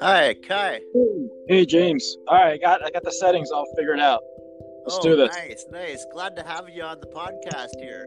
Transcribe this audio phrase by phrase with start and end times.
[0.00, 0.80] Hi, Kai.
[1.48, 2.16] Hey, James.
[2.28, 4.22] All right, I got I got the settings all figured out.
[4.84, 5.34] Let's oh, do this.
[5.34, 6.06] Nice, nice.
[6.12, 8.06] Glad to have you on the podcast here.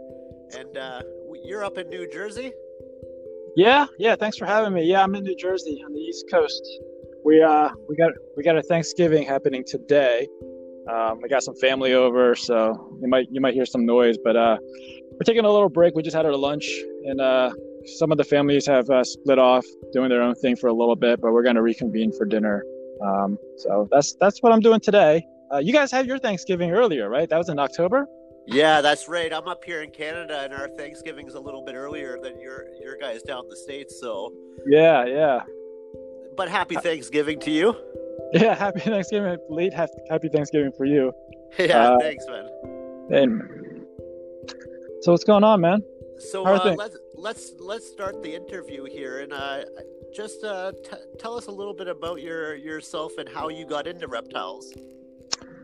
[0.57, 1.01] And uh,
[1.43, 2.54] you're up in New Jersey.
[3.57, 4.15] Yeah, yeah.
[4.15, 4.86] Thanks for having me.
[4.86, 6.65] Yeah, I'm in New Jersey on the East Coast.
[7.25, 10.29] We uh we got we got a Thanksgiving happening today.
[10.89, 14.37] Um, we got some family over, so you might you might hear some noise, but
[14.37, 14.57] uh,
[15.11, 15.93] we're taking a little break.
[15.93, 16.65] We just had our lunch,
[17.04, 17.51] and uh,
[17.85, 20.95] some of the families have uh, split off, doing their own thing for a little
[20.95, 22.63] bit, but we're going to reconvene for dinner.
[23.04, 25.25] Um, so that's that's what I'm doing today.
[25.51, 27.29] Uh, you guys had your Thanksgiving earlier, right?
[27.29, 28.07] That was in October.
[28.47, 29.31] Yeah, that's right.
[29.31, 32.97] I'm up here in Canada, and our Thanksgiving's a little bit earlier than your your
[32.97, 33.99] guys down in the states.
[33.99, 34.33] So
[34.66, 35.39] yeah, yeah.
[36.35, 37.75] But happy Thanksgiving to you.
[38.33, 39.38] Yeah, happy Thanksgiving.
[39.49, 41.11] Late happy Thanksgiving for you.
[41.59, 42.47] Yeah, uh, thanks, man.
[43.11, 43.85] And
[45.02, 45.83] so what's going on, man?
[46.17, 49.61] So uh, let's let's let's start the interview here, and uh,
[50.14, 53.88] just uh, t- tell us a little bit about your yourself and how you got
[53.88, 54.73] into reptiles.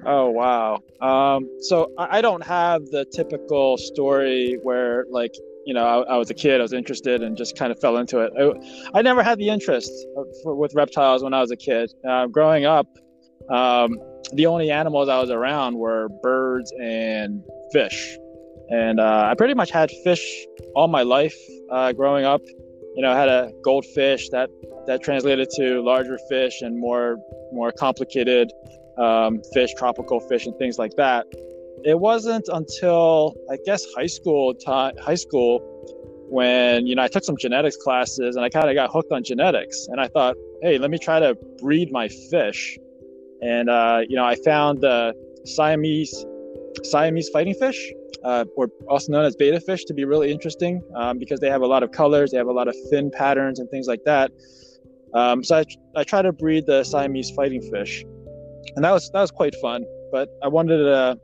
[0.05, 0.81] Oh wow!
[1.02, 5.33] Um, so I, don't have the typical story where, like,
[5.66, 7.97] you know, I, I, was a kid, I was interested, and just kind of fell
[7.97, 8.31] into it.
[8.39, 9.92] I, I never had the interest
[10.44, 11.92] for, with reptiles when I was a kid.
[12.08, 12.88] Uh, growing up,
[13.49, 13.97] um,
[14.33, 18.17] the only animals I was around were birds and fish
[18.69, 21.35] and uh, I pretty much had fish all my life
[21.71, 22.41] uh, growing up.
[22.95, 24.49] You know, I had a goldfish that
[24.87, 27.17] that translated to larger fish and more
[27.51, 28.51] more complicated
[28.97, 31.25] um, fish, tropical fish, and things like that.
[31.83, 35.59] It wasn't until I guess high school time, high school
[36.29, 39.23] when you know I took some genetics classes and I kind of got hooked on
[39.23, 42.77] genetics, and I thought, hey, let me try to breed my fish.
[43.41, 45.13] And uh, you know, I found the
[45.45, 46.25] Siamese
[46.83, 47.91] Siamese fighting fish,
[48.28, 51.61] uh, or also known as betta fish, to be really interesting um, because they have
[51.61, 54.31] a lot of colors, they have a lot of fin patterns and things like that.
[55.14, 55.64] Um, so I,
[55.95, 58.04] I try to breed the Siamese fighting fish,
[58.76, 59.86] and that was that was quite fun.
[60.11, 61.17] But I wanted to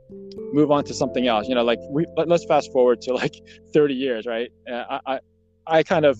[0.52, 1.46] move on to something else.
[1.46, 3.34] You know, like we, let, us fast forward to like
[3.74, 4.50] 30 years, right?
[4.70, 5.20] Uh, I, I
[5.66, 6.18] I kind of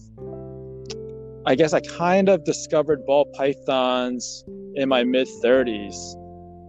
[1.46, 4.44] I guess I kind of discovered ball pythons
[4.74, 5.96] in my mid 30s.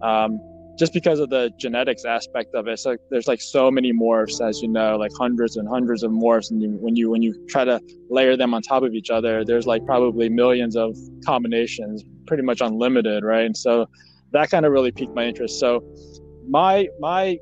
[0.02, 0.40] Um,
[0.78, 2.80] just because of the genetics aspect of it.
[2.80, 6.52] So there's like so many morphs, as you know, like hundreds and hundreds of morphs,
[6.52, 9.66] and when you when you try to layer them on top of each other, there's
[9.66, 13.46] like probably millions of combinations, pretty much unlimited, right?
[13.46, 13.88] And so
[14.32, 15.60] that kind of really piqued my interest.
[15.60, 15.82] So
[16.50, 17.38] my my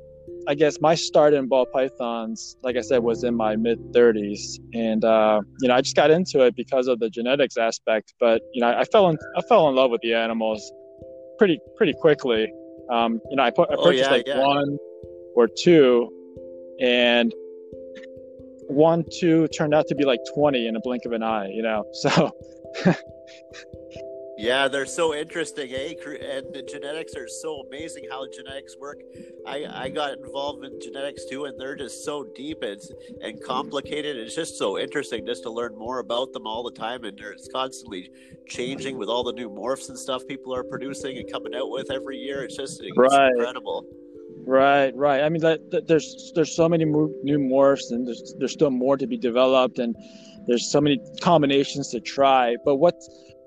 [0.46, 4.58] I guess my start in ball pythons, like I said, was in my mid 30s,
[4.74, 8.14] and uh, you know I just got into it because of the genetics aspect.
[8.20, 10.70] But you know I, I fell in I fell in love with the animals
[11.38, 12.52] pretty pretty quickly.
[12.90, 14.38] Um, you know, I, put, I oh, purchased oh, yeah, like yeah.
[14.38, 14.78] one
[15.34, 16.10] or two,
[16.80, 17.32] and
[18.68, 21.62] one, two turned out to be like 20 in a blink of an eye, you
[21.62, 21.84] know?
[21.92, 22.30] So.
[24.36, 25.94] yeah, they're so interesting, eh?
[26.04, 29.00] And the genetics are so amazing how genetics work.
[29.46, 32.80] I, I got involved in genetics too, and they're just so deep and,
[33.20, 34.16] and complicated.
[34.16, 37.04] It's just so interesting just to learn more about them all the time.
[37.04, 38.10] And it's constantly
[38.48, 41.90] changing with all the new morphs and stuff people are producing and coming out with
[41.90, 42.42] every year.
[42.44, 43.30] It's just it's right.
[43.30, 43.86] incredible.
[44.46, 45.22] Right, right.
[45.22, 48.96] I mean, that, that, there's there's so many new morphs, and there's there's still more
[48.96, 49.96] to be developed, and
[50.46, 52.56] there's so many combinations to try.
[52.64, 52.94] But what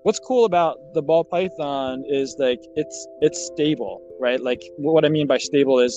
[0.07, 4.41] what's cool about the ball python is like it's it's stable, right?
[4.41, 5.93] Like what I mean by stable is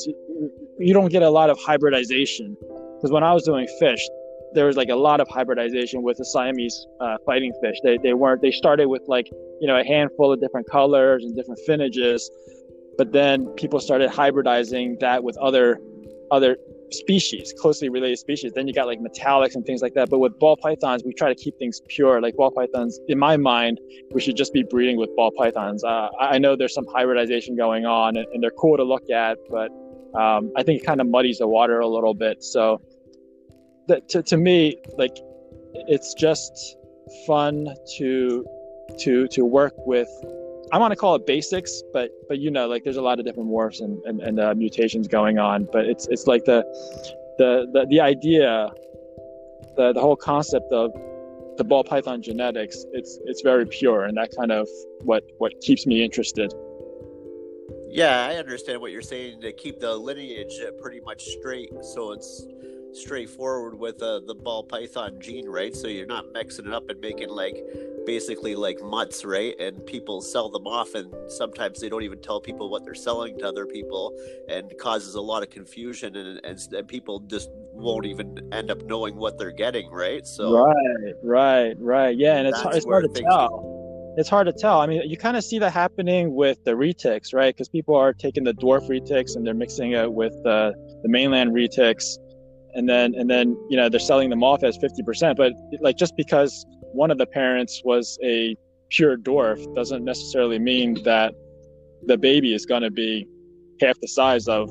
[0.81, 2.56] you don't get a lot of hybridization.
[2.97, 4.04] Because when I was doing fish,
[4.53, 7.76] there was like a lot of hybridization with the Siamese uh, fighting fish.
[7.84, 9.28] They, they weren't, they started with like,
[9.60, 12.22] you know, a handful of different colors and different finnages
[12.98, 15.78] But then people started hybridizing that with other,
[16.32, 16.56] other
[16.93, 18.53] species, closely related species.
[18.53, 20.11] Then you got like metallics and things like that.
[20.11, 22.21] But with ball pythons, we try to keep things pure.
[22.21, 23.81] Like ball pythons, in my mind,
[24.12, 25.84] we should just be breeding with ball pythons.
[25.84, 29.39] Uh, I know there's some hybridization going on and, and they're cool to look at,
[29.51, 29.71] but
[30.15, 32.43] um, I think it kind of muddies the water a little bit.
[32.43, 32.81] So
[33.89, 35.16] that to, to me like
[35.75, 36.77] it's just
[37.27, 38.47] fun to
[38.98, 40.09] to to work with
[40.72, 43.25] i want to call it basics but but you know like there's a lot of
[43.25, 46.63] different morphs and and, and uh, mutations going on but it's it's like the
[47.39, 48.69] the the, the idea
[49.77, 50.93] the the whole concept of
[51.57, 54.69] the ball python genetics it's it's very pure and that kind of
[55.03, 56.53] what what keeps me interested.
[57.89, 62.47] Yeah i understand what you're saying to keep the lineage pretty much straight so it's
[62.92, 65.75] straightforward with uh, the ball python gene, right?
[65.75, 67.57] So you're not mixing it up and making like
[68.07, 69.54] basically like mutts, right?
[69.60, 73.39] And people sell them off, and sometimes they don't even tell people what they're selling
[73.39, 74.16] to other people,
[74.48, 78.83] and causes a lot of confusion, and and, and people just won't even end up
[78.83, 80.27] knowing what they're getting, right?
[80.27, 84.15] So right, right, right, yeah, and it's it's hard to tell.
[84.16, 84.81] it's hard to tell.
[84.81, 87.54] I mean, you kind of see that happening with the retics, right?
[87.54, 91.53] Because people are taking the dwarf retics and they're mixing it with the the mainland
[91.53, 92.19] retics,
[92.75, 95.37] and then and then you know they're selling them off as fifty percent.
[95.37, 98.57] But like just because one of the parents was a
[98.91, 101.34] pure dwarf doesn't necessarily mean that
[102.07, 103.27] the baby is going to be
[103.81, 104.69] half the size of,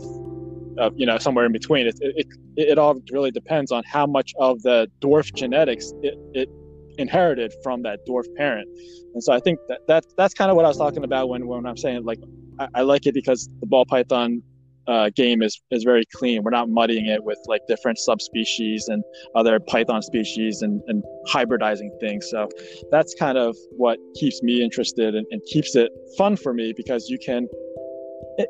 [0.78, 1.88] of you know somewhere in between.
[1.88, 6.16] It, it, it, it all really depends on how much of the dwarf genetics it,
[6.34, 6.50] it
[6.98, 8.68] inherited from that dwarf parent.
[9.14, 11.48] And so I think that, that that's kind of what I was talking about when,
[11.48, 12.20] when I'm saying like
[12.60, 14.44] I, I like it because the ball python
[14.90, 16.42] uh, game is is very clean.
[16.44, 19.04] We're not muddying it with like different subspecies and
[19.36, 22.28] other python species and, and hybridizing things.
[22.32, 22.50] So
[22.90, 27.08] that's kind of what keeps me interested and, and keeps it fun for me because
[27.08, 27.48] you can,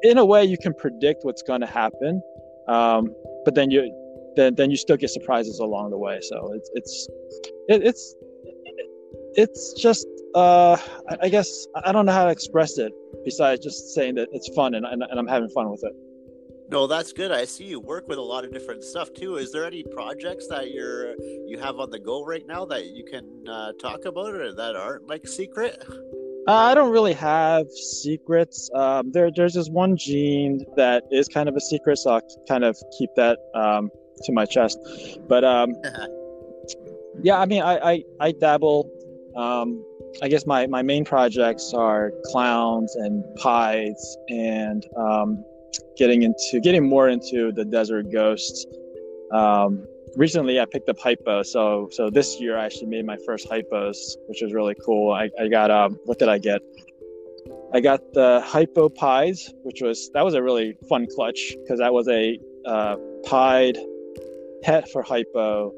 [0.02, 2.22] in a way, you can predict what's going to happen,
[2.70, 3.14] um,
[3.44, 3.94] but then you
[4.38, 6.20] then then you still get surprises along the way.
[6.22, 7.10] So it's it's
[7.68, 8.16] it, it's
[9.36, 10.78] it's just uh,
[11.22, 12.94] I guess I don't know how to express it
[13.26, 15.94] besides just saying that it's fun and, and, and I'm having fun with it.
[16.72, 17.32] No, that's good.
[17.32, 19.38] I see you work with a lot of different stuff too.
[19.38, 21.16] Is there any projects that you're
[21.48, 24.76] you have on the go right now that you can uh, talk about or that
[24.76, 25.84] aren't like secret?
[26.48, 28.70] Uh, I don't really have secrets.
[28.76, 32.64] Um, there, there's this one gene that is kind of a secret, so I'll kind
[32.64, 33.90] of keep that um,
[34.24, 34.80] to my chest.
[35.28, 35.74] But um,
[37.24, 38.90] yeah, I mean, I I, I dabble.
[39.36, 39.84] Um,
[40.22, 45.44] I guess my, my main projects are clowns and pies and um,
[46.00, 48.66] getting into getting more into the desert ghosts.
[49.32, 49.86] Um,
[50.16, 53.98] recently, I picked up hypo, so so this year I actually made my first hypos,
[54.28, 55.12] which was really cool.
[55.12, 56.62] I, I got um, what did I get?
[57.74, 61.94] I got the hypo pies, which was that was a really fun clutch because that
[61.94, 62.96] was a uh,
[63.26, 63.78] pied
[64.64, 65.72] het for hypo,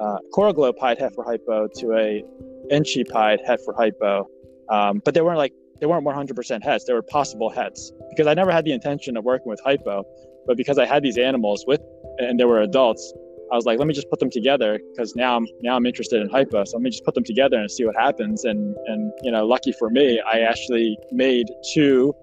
[0.00, 2.24] uh, Coral Glow pied het for hypo to a
[2.70, 4.26] Enchi pied het for hypo,
[4.68, 6.84] um, but they weren't like they weren't 100% hets.
[6.84, 10.04] They were possible hets because I never had the intention of working with hypo,
[10.46, 11.80] but because I had these animals with
[12.18, 13.12] and they were adults,
[13.50, 16.22] I was like, let me just put them together because now I'm now I'm interested
[16.22, 16.64] in hypo.
[16.64, 18.44] So let me just put them together and see what happens.
[18.44, 22.14] And and you know, lucky for me, I actually made two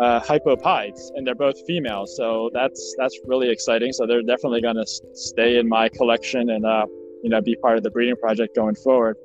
[0.00, 2.16] uh, hypopides, and they're both females.
[2.16, 3.92] So that's that's really exciting.
[3.92, 6.86] So they're definitely going to stay in my collection and uh,
[7.22, 9.16] you know be part of the breeding project going forward.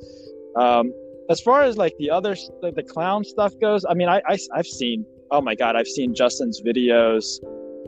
[0.55, 0.93] Um,
[1.29, 4.37] as far as like the other the, the clown stuff goes, I mean, I, I
[4.55, 7.23] have seen oh my god, I've seen Justin's videos,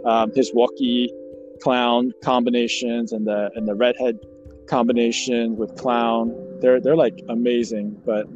[0.06, 1.10] um, his Wookie
[1.62, 4.20] clown combinations and the and the redhead
[4.68, 6.36] combination with clown.
[6.60, 8.28] They're they're like amazing, but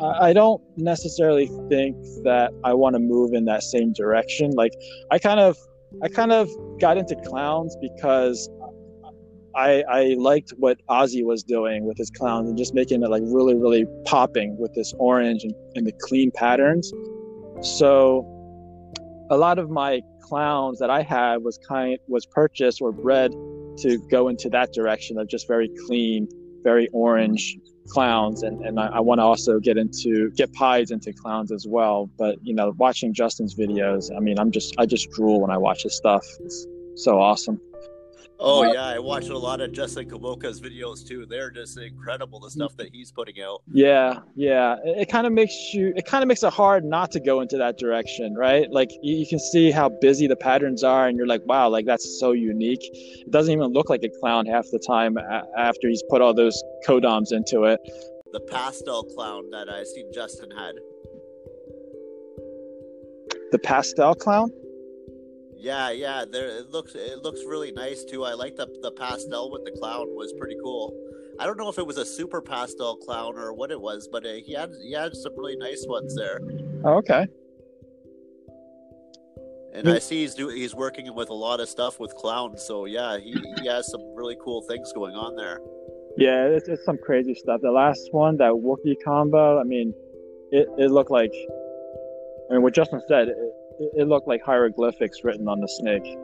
[0.00, 4.52] I, I don't necessarily think that I want to move in that same direction.
[4.52, 4.72] Like
[5.10, 5.56] I kind of
[6.02, 8.48] I kind of got into clowns because
[9.58, 13.24] I, I liked what Ozzy was doing with his clowns and just making it like
[13.26, 16.92] really, really popping with this orange and, and the clean patterns.
[17.60, 18.24] So
[19.30, 23.32] a lot of my clowns that I had was kind was purchased or bred
[23.78, 26.28] to go into that direction of just very clean,
[26.62, 27.58] very orange
[27.88, 31.66] clowns and, and I, I want to also get into get pies into clowns as
[31.68, 32.08] well.
[32.16, 35.58] But you know, watching Justin's videos, I mean I'm just I just drool when I
[35.58, 36.24] watch his stuff.
[36.44, 36.64] It's
[36.94, 37.60] so awesome.
[38.40, 41.26] Oh yeah, I watched a lot of Justin Kobylka's videos too.
[41.26, 43.62] They're just incredible the stuff that he's putting out.
[43.72, 44.76] Yeah, yeah.
[44.84, 47.40] It, it kind of makes you it kind of makes it hard not to go
[47.40, 48.70] into that direction, right?
[48.70, 51.84] Like you, you, can see how busy the patterns are and you're like, "Wow, like
[51.84, 55.18] that's so unique." It doesn't even look like a clown half the time
[55.56, 57.80] after he's put all those codoms into it.
[58.32, 60.76] The pastel clown that I seen Justin had.
[63.50, 64.52] The pastel clown?
[65.58, 66.24] Yeah, yeah.
[66.30, 68.24] There it looks it looks really nice too.
[68.24, 70.94] I like the the pastel with the clown was pretty cool.
[71.40, 74.24] I don't know if it was a super pastel clown or what it was, but
[74.24, 76.40] uh, he had he had some really nice ones there.
[76.84, 77.26] Oh, okay.
[79.74, 82.64] And I see he's do he's working with a lot of stuff with clowns.
[82.64, 85.60] So yeah, he, he has some really cool things going on there.
[86.16, 87.60] Yeah, it's, it's some crazy stuff.
[87.62, 89.94] The last one, that Wookie combo, I mean,
[90.50, 91.32] it, it looked like,
[92.50, 93.36] I mean, what Justin said, it,
[93.78, 96.16] it looked like hieroglyphics written on the snake.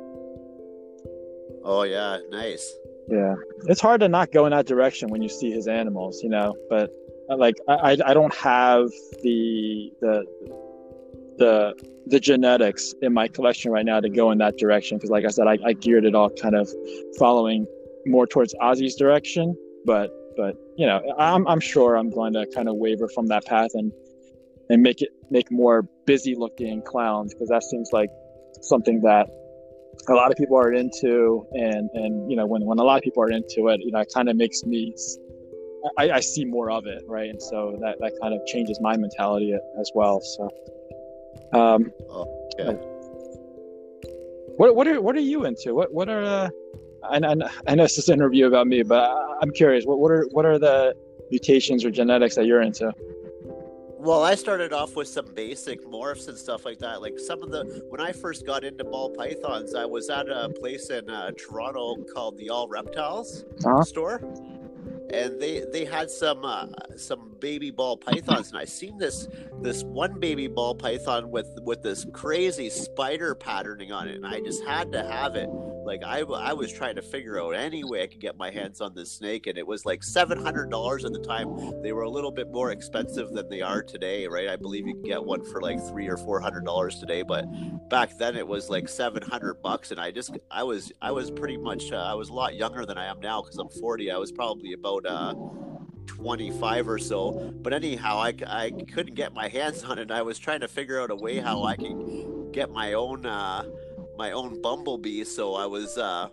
[1.64, 2.72] Oh yeah, nice.
[3.08, 3.34] Yeah,
[3.66, 6.54] it's hard to not go in that direction when you see his animals, you know.
[6.68, 6.90] But
[7.30, 8.88] uh, like, I I don't have
[9.22, 10.24] the the
[11.38, 11.74] the
[12.06, 15.28] the genetics in my collection right now to go in that direction because, like I
[15.28, 16.68] said, I, I geared it all kind of
[17.18, 17.66] following
[18.06, 19.56] more towards Ozzy's direction.
[19.84, 23.46] But but you know, I'm I'm sure I'm going to kind of waver from that
[23.46, 23.92] path and
[24.70, 28.10] and make it make more busy looking clowns because that seems like
[28.62, 29.28] something that
[30.08, 33.02] a lot of people are into and and you know when, when a lot of
[33.02, 34.94] people are into it you know it kind of makes me
[35.98, 37.28] I, I see more of it, right?
[37.28, 40.20] And so that that kind of changes my mentality as well.
[40.20, 40.44] So,
[41.52, 42.72] um, oh, yeah.
[44.56, 45.74] What what are what are you into?
[45.74, 46.48] What what are uh,
[47.10, 47.34] I, I,
[47.66, 49.10] I know this is an interview about me, but
[49.42, 49.84] I'm curious.
[49.84, 50.94] What what are what are the
[51.30, 52.92] mutations or genetics that you're into?
[54.04, 57.00] Well, I started off with some basic morphs and stuff like that.
[57.00, 60.50] Like some of the when I first got into ball pythons, I was at a
[60.50, 63.82] place in uh, Toronto called the All Reptiles uh-huh.
[63.82, 64.16] store,
[65.10, 69.26] and they they had some uh, some baby ball pythons, and I seen this
[69.62, 74.40] this one baby ball python with with this crazy spider patterning on it, and I
[74.40, 75.48] just had to have it
[75.84, 78.80] like I, I was trying to figure out any way I could get my hands
[78.80, 81.82] on this snake, and it was like seven hundred dollars at the time.
[81.82, 84.48] They were a little bit more expensive than they are today, right?
[84.48, 87.44] I believe you can get one for like three or four hundred dollars today, but
[87.88, 89.90] back then it was like seven hundred bucks.
[89.90, 92.86] And I just I was I was pretty much uh, I was a lot younger
[92.86, 94.10] than I am now because I'm forty.
[94.10, 95.34] I was probably about uh
[96.06, 97.52] 25 or so.
[97.62, 100.10] But anyhow, I, I couldn't get my hands on it.
[100.10, 103.64] I was trying to figure out a way how I could get my own uh,
[104.16, 106.28] my own bumblebee, so I was uh,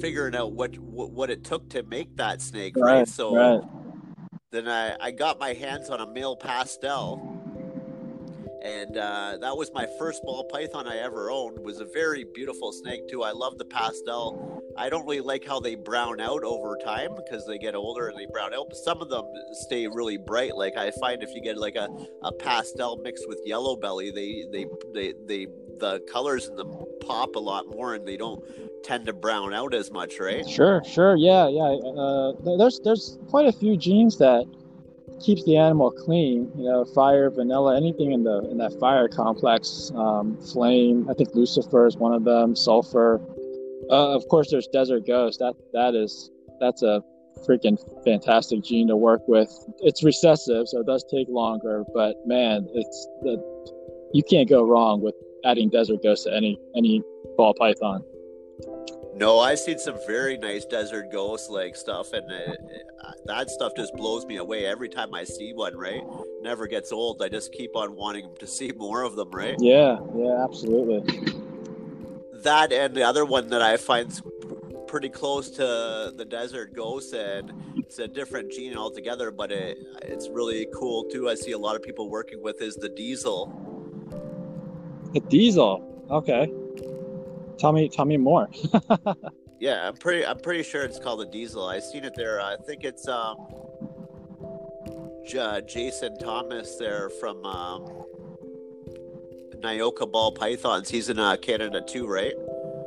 [0.00, 2.74] figuring out what, what, what it took to make that snake.
[2.76, 2.98] Right.
[2.98, 3.08] right?
[3.08, 3.60] So right.
[4.50, 7.30] then I I got my hands on a male pastel.
[8.64, 11.58] And uh, that was my first ball python I ever owned.
[11.58, 13.22] It was a very beautiful snake too.
[13.22, 14.62] I love the pastel.
[14.78, 18.18] I don't really like how they brown out over time because they get older and
[18.18, 18.68] they brown out.
[18.70, 20.56] But some of them stay really bright.
[20.56, 21.88] Like I find if you get like a,
[22.22, 25.46] a pastel mixed with yellow belly, they they they they
[25.78, 28.42] the colors in them pop a lot more and they don't
[28.84, 30.48] tend to brown out as much, right?
[30.48, 31.62] Sure, sure, yeah, yeah.
[31.62, 34.44] Uh, there's there's quite a few genes that
[35.20, 36.50] keeps the animal clean.
[36.56, 39.90] You know, fire, vanilla, anything in the in that fire complex.
[39.94, 42.54] Um, flame, I think Lucifer is one of them.
[42.54, 43.20] Sulfur.
[43.90, 45.38] Uh, of course, there's Desert Ghost.
[45.40, 47.02] That that is that's a
[47.46, 49.50] freaking fantastic gene to work with.
[49.80, 51.84] It's recessive, so it does take longer.
[51.94, 53.36] But man, it's the
[54.12, 57.02] you can't go wrong with adding Desert Ghost to any any
[57.36, 58.02] ball python.
[59.16, 62.58] No, I've seen some very nice Desert Ghost like stuff, and it,
[63.00, 65.76] uh, that stuff just blows me away every time I see one.
[65.76, 66.02] Right,
[66.42, 67.22] never gets old.
[67.22, 69.30] I just keep on wanting to see more of them.
[69.30, 69.54] Right?
[69.58, 71.32] Yeah, yeah, absolutely.
[72.42, 74.12] That and the other one that I find
[74.88, 80.28] pretty close to the Desert Ghost, and it's a different gene altogether, but it it's
[80.28, 81.28] really cool too.
[81.28, 83.73] I see a lot of people working with is the Diesel
[85.14, 86.06] the diesel.
[86.10, 86.52] Okay.
[87.58, 88.48] Tell me, tell me more.
[89.60, 90.26] yeah, I'm pretty.
[90.26, 91.66] I'm pretty sure it's called a diesel.
[91.66, 92.40] I've seen it there.
[92.40, 93.36] I think it's um,
[95.26, 98.04] J- Jason Thomas there from um,
[99.60, 100.90] Nyoka Ball Pythons.
[100.90, 102.34] He's in uh, Canada too, right?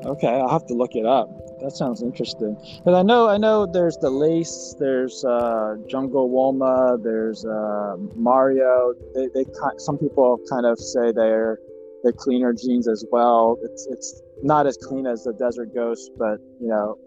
[0.05, 1.29] Okay, I'll have to look it up.
[1.61, 2.55] That sounds interesting.
[2.85, 3.65] But I know, I know.
[3.65, 4.75] There's the Lace.
[4.77, 7.01] There's uh, Jungle Woma.
[7.01, 8.93] There's uh, Mario.
[9.15, 9.45] They, they,
[9.77, 11.59] some people kind of say they're
[12.03, 13.57] the cleaner genes as well.
[13.63, 16.97] It's it's not as clean as the Desert Ghost, but you know,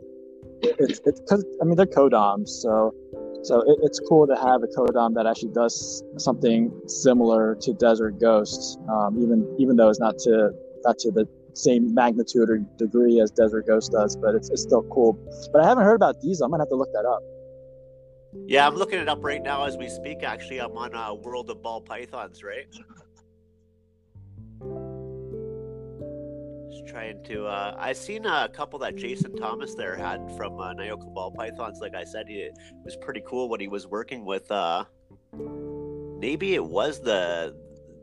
[0.63, 2.95] it's it's because I mean they're codoms, so
[3.43, 8.21] so it, it's cool to have a codom that actually does something similar to Desert
[8.21, 10.51] Ghost, um, even even though it's not to
[10.85, 14.83] not to the same magnitude or degree as Desert Ghost does, but it's, it's still
[14.85, 15.19] cool.
[15.53, 16.41] But I haven't heard about these.
[16.41, 17.23] I'm gonna have to look that up.
[18.47, 20.23] Yeah, I'm looking it up right now as we speak.
[20.23, 22.67] Actually, I'm on uh, World of Ball Pythons, right?
[26.91, 27.47] Trying to.
[27.47, 31.79] Uh, I seen a couple that Jason Thomas there had from uh, Nyoka Ball Pythons.
[31.81, 34.51] Like I said, he, it was pretty cool what he was working with.
[34.51, 34.85] Uh,
[36.19, 37.57] maybe it was the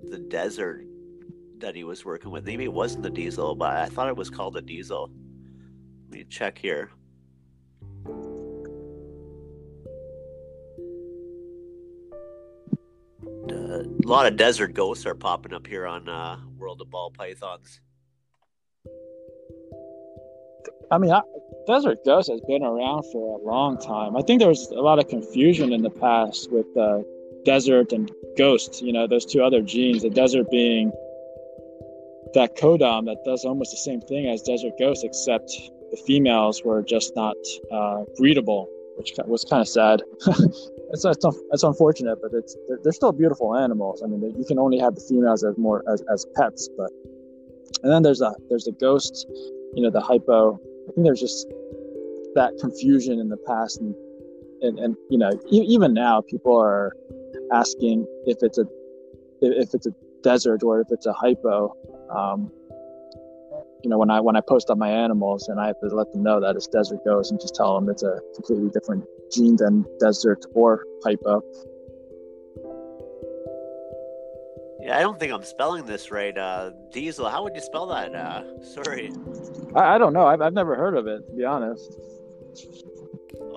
[0.03, 0.85] the desert
[1.57, 2.45] that he was working with.
[2.45, 5.11] Maybe it wasn't the diesel, but I thought it was called the diesel.
[6.09, 6.91] Let me check here.
[13.49, 17.81] A lot of desert ghosts are popping up here on uh, World of Ball Pythons.
[20.91, 21.21] I mean, I,
[21.67, 24.15] Desert Ghost has been around for a long time.
[24.15, 26.99] I think there was a lot of confusion in the past with uh,
[27.43, 28.81] Desert and Ghost.
[28.81, 30.03] You know, those two other genes.
[30.03, 30.91] The Desert being
[32.33, 35.51] that codom that does almost the same thing as Desert Ghost, except
[35.91, 37.35] the females were just not
[37.71, 40.01] uh, breedable, which was kind of sad.
[40.27, 44.01] it's, it's, it's unfortunate, but it's they're, they're, still beautiful animals.
[44.03, 46.91] I mean, you can only have the females as more as, as pets, but
[47.83, 49.27] and then there's a there's a ghost,
[49.75, 51.47] you know, the hypo I think there's just
[52.35, 53.93] that confusion in the past, and
[54.61, 56.93] and, and you know, even now, people are
[57.53, 58.65] asking if it's a
[59.41, 59.93] if it's a
[60.23, 61.75] desert or if it's a hypo.
[62.09, 62.51] Um,
[63.83, 66.11] you know when I when I post on my animals and I have to let
[66.11, 69.55] them know that it's desert ghost and just tell them it's a completely different gene
[69.55, 71.41] than desert or hypo.
[74.89, 76.37] I don't think I'm spelling this right.
[76.37, 78.15] Uh, Diesel, how would you spell that?
[78.15, 79.11] Uh, sorry.
[79.75, 80.25] I, I don't know.
[80.25, 81.99] I've, I've never heard of it, to be honest.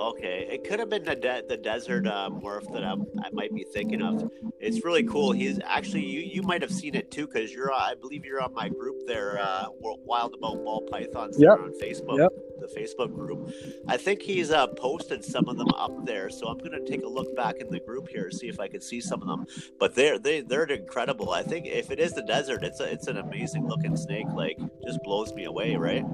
[0.00, 3.54] Okay, it could have been the de- the desert uh, morph that I'm, I might
[3.54, 4.30] be thinking of.
[4.59, 5.33] It's really cool.
[5.33, 8.54] He's actually you you might have seen it too because you're I believe you're on
[8.54, 11.59] my group there, uh, Wild About Ball Pythons yep.
[11.59, 12.33] on Facebook, yep.
[12.61, 13.52] the Facebook group.
[13.88, 17.09] I think he's uh, posted some of them up there, so I'm gonna take a
[17.09, 19.45] look back in the group here see if I can see some of them.
[19.78, 21.30] But they're they they're incredible.
[21.30, 24.28] I think if it is the desert, it's a, it's an amazing looking snake.
[24.33, 26.04] Like just blows me away, right?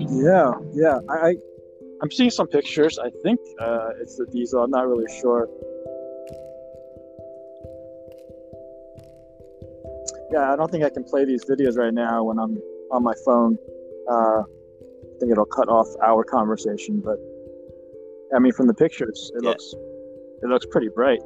[0.00, 0.98] Yeah, yeah.
[1.08, 1.36] I
[2.02, 2.98] I'm seeing some pictures.
[2.98, 4.62] I think uh, it's the diesel.
[4.62, 5.48] I'm not really sure.
[10.30, 12.58] Yeah, I don't think I can play these videos right now when I'm
[12.92, 13.56] on my phone.
[14.10, 17.00] Uh, I think it'll cut off our conversation.
[17.04, 17.18] But
[18.34, 19.50] I mean, from the pictures, it yeah.
[19.50, 19.74] looks
[20.42, 21.20] it looks pretty bright.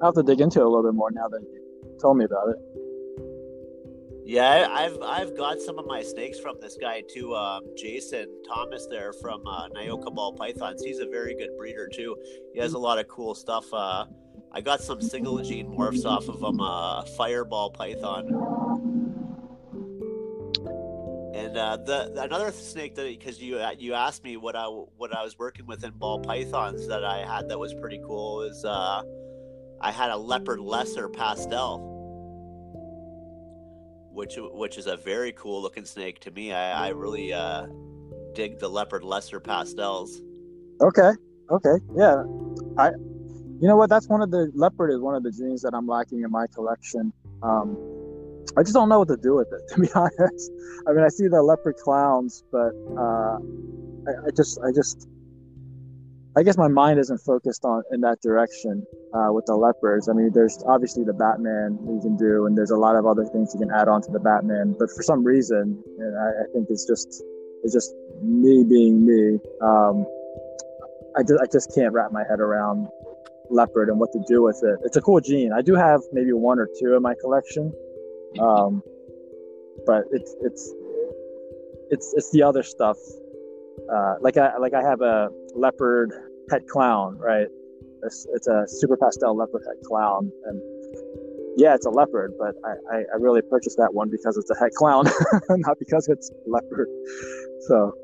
[0.00, 2.24] I'll have to dig into it a little bit more now that you told me
[2.24, 2.56] about it.
[4.26, 8.88] Yeah, I've I've got some of my snakes from this guy too, um, Jason Thomas
[8.90, 10.82] there from uh, Nyoka Ball Pythons.
[10.82, 12.16] He's a very good breeder too.
[12.52, 13.72] He has a lot of cool stuff.
[13.72, 14.06] Uh,
[14.50, 18.26] I got some single gene morphs off of him, uh, Fireball Python.
[21.32, 25.16] And uh, the another snake that because you uh, you asked me what I what
[25.16, 28.64] I was working with in ball pythons that I had that was pretty cool is
[28.64, 29.02] uh,
[29.80, 31.95] I had a leopard lesser pastel
[34.16, 36.52] which which is a very cool looking snake to me.
[36.52, 37.66] I, I really uh,
[38.34, 40.22] dig the leopard lesser pastels.
[40.80, 41.10] Okay,
[41.50, 42.24] okay, yeah.
[42.78, 42.90] I,
[43.60, 43.90] you know what?
[43.90, 46.46] That's one of the leopard is one of the genes that I'm lacking in my
[46.54, 47.12] collection.
[47.42, 47.76] Um,
[48.56, 50.50] I just don't know what to do with it, to be honest.
[50.88, 53.36] I mean, I see the leopard clowns, but uh,
[54.08, 55.08] I, I just, I just,
[56.36, 60.06] I guess my mind isn't focused on in that direction uh, with the leopards.
[60.10, 63.24] I mean, there's obviously the Batman you can do, and there's a lot of other
[63.24, 64.76] things you can add on to the Batman.
[64.78, 67.24] But for some reason, I, I think it's just
[67.64, 69.38] it's just me being me.
[69.62, 70.04] Um,
[71.16, 72.86] I just I just can't wrap my head around
[73.48, 74.78] leopard and what to do with it.
[74.84, 75.52] It's a cool gene.
[75.54, 77.72] I do have maybe one or two in my collection,
[78.40, 78.82] um,
[79.86, 80.74] but it's it's
[81.90, 82.98] it's it's the other stuff.
[83.90, 86.12] Uh, like I like I have a leopard
[86.48, 87.48] pet clown, right?
[88.02, 90.60] It's, it's a super pastel leopard head clown, and
[91.56, 94.56] yeah, it's a leopard, but I, I, I really purchased that one because it's a
[94.56, 95.06] head clown,
[95.50, 96.88] not because it's leopard.
[97.66, 97.94] So.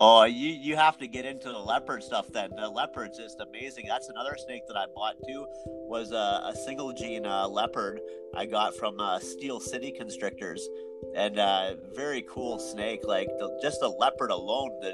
[0.00, 2.50] Oh, you you have to get into the leopard stuff then.
[2.56, 3.86] The leopard's just amazing.
[3.88, 5.46] That's another snake that I bought too.
[5.88, 8.00] Was a, a single gene uh, leopard
[8.36, 10.68] I got from uh, Steel City Constrictors,
[11.14, 13.06] and uh, very cool snake.
[13.06, 14.92] Like the, just a leopard alone, the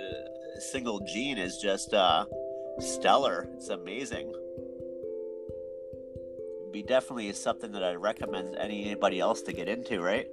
[0.60, 2.26] single gene is just uh,
[2.78, 3.48] stellar.
[3.54, 4.32] It's amazing.
[6.72, 10.28] Be definitely something that I recommend anybody else to get into, right?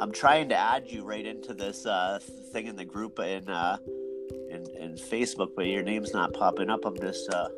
[0.00, 2.18] I'm trying to add you right into this uh,
[2.52, 3.78] thing in the group in, uh,
[4.50, 6.84] in in Facebook, but your name's not popping up.
[6.84, 7.48] I'm just uh,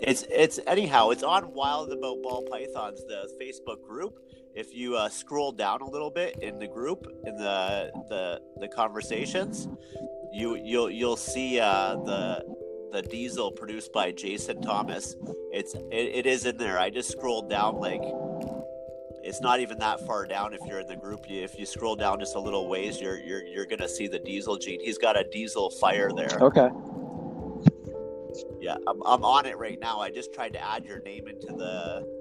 [0.00, 1.10] it's it's anyhow.
[1.10, 4.18] It's on Wild About Ball Pythons, the Facebook group,
[4.58, 8.66] if you uh, scroll down a little bit in the group in the the the
[8.66, 9.68] conversations,
[10.32, 12.44] you you'll you'll see uh, the
[12.90, 15.14] the diesel produced by Jason Thomas.
[15.52, 16.76] It's it, it is in there.
[16.78, 18.02] I just scrolled down like
[19.22, 21.26] it's not even that far down if you're in the group.
[21.28, 24.58] If you scroll down just a little ways, you're you're you're gonna see the diesel
[24.58, 24.80] gene.
[24.80, 26.36] He's got a diesel fire there.
[26.40, 26.68] Okay.
[28.60, 30.00] Yeah, I'm, I'm on it right now.
[30.00, 32.17] I just tried to add your name into the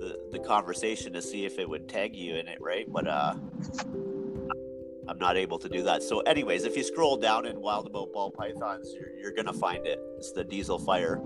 [0.00, 2.90] the, the conversation to see if it would tag you in it, right?
[2.90, 3.34] But uh,
[5.06, 6.02] I'm not able to do that.
[6.02, 9.86] So, anyways, if you scroll down in Wild About Ball Pythons, you're, you're gonna find
[9.86, 10.00] it.
[10.16, 11.20] It's the Diesel Fire.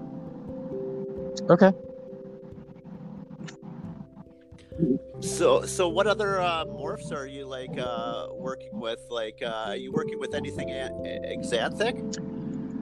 [1.48, 1.72] Okay.
[5.20, 9.00] So, so what other uh, morphs are you like uh, working with?
[9.08, 12.18] Like, uh, are you working with anything axanthic?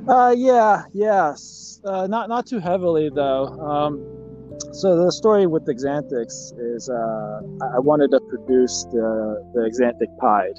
[0.09, 1.81] Uh, yeah, yes.
[1.85, 3.47] Uh, not not too heavily though.
[3.61, 4.22] Um,
[4.73, 7.41] so the story with the Xanthics is uh,
[7.75, 10.59] I wanted to produce the the Xanthic pied,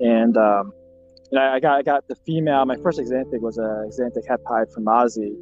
[0.00, 0.72] and um,
[1.36, 2.64] I got I got the female.
[2.66, 5.34] My first Xanthic was a Xanthic het pied from Ozzy,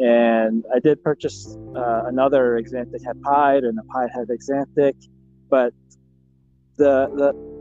[0.00, 4.94] and I did purchase uh, another Xanthic het pied and a pied het Xanthic,
[5.50, 5.72] but
[6.76, 7.57] the the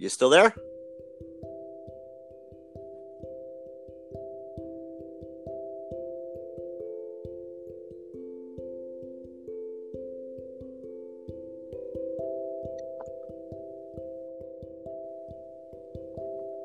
[0.00, 0.54] You still there?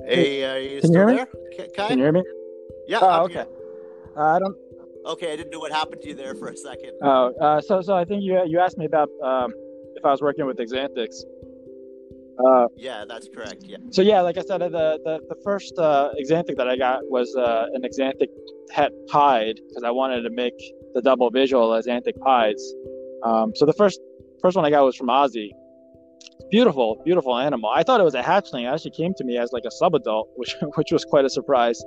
[0.07, 1.25] Hey, are you Can still you hear there?
[1.25, 1.57] Me?
[1.57, 2.23] Can, Can you hear me?
[2.87, 2.99] Yeah.
[3.01, 3.43] Oh, okay.
[4.15, 4.55] Uh, I don't.
[5.07, 6.93] Okay, I didn't know what happened to you there for a second.
[7.01, 9.51] Oh, uh, so so I think you you asked me about um,
[9.97, 11.21] if I was working with Xanthics.
[12.43, 13.63] Uh, Yeah, that's correct.
[13.63, 13.77] Yeah.
[13.91, 17.35] so yeah, like I said, the the, the first uh, Xanthic that I got was
[17.35, 18.29] uh, an Xanthic
[18.71, 20.57] het pied because I wanted to make
[20.93, 22.63] the double visual Xanthic pieds.
[23.23, 23.99] Um, so the first
[24.41, 25.49] first one I got was from Ozzy.
[26.51, 27.69] Beautiful, beautiful animal.
[27.69, 28.63] I thought it was a hatchling.
[28.63, 31.81] It actually came to me as like a subadult, which which was quite a surprise.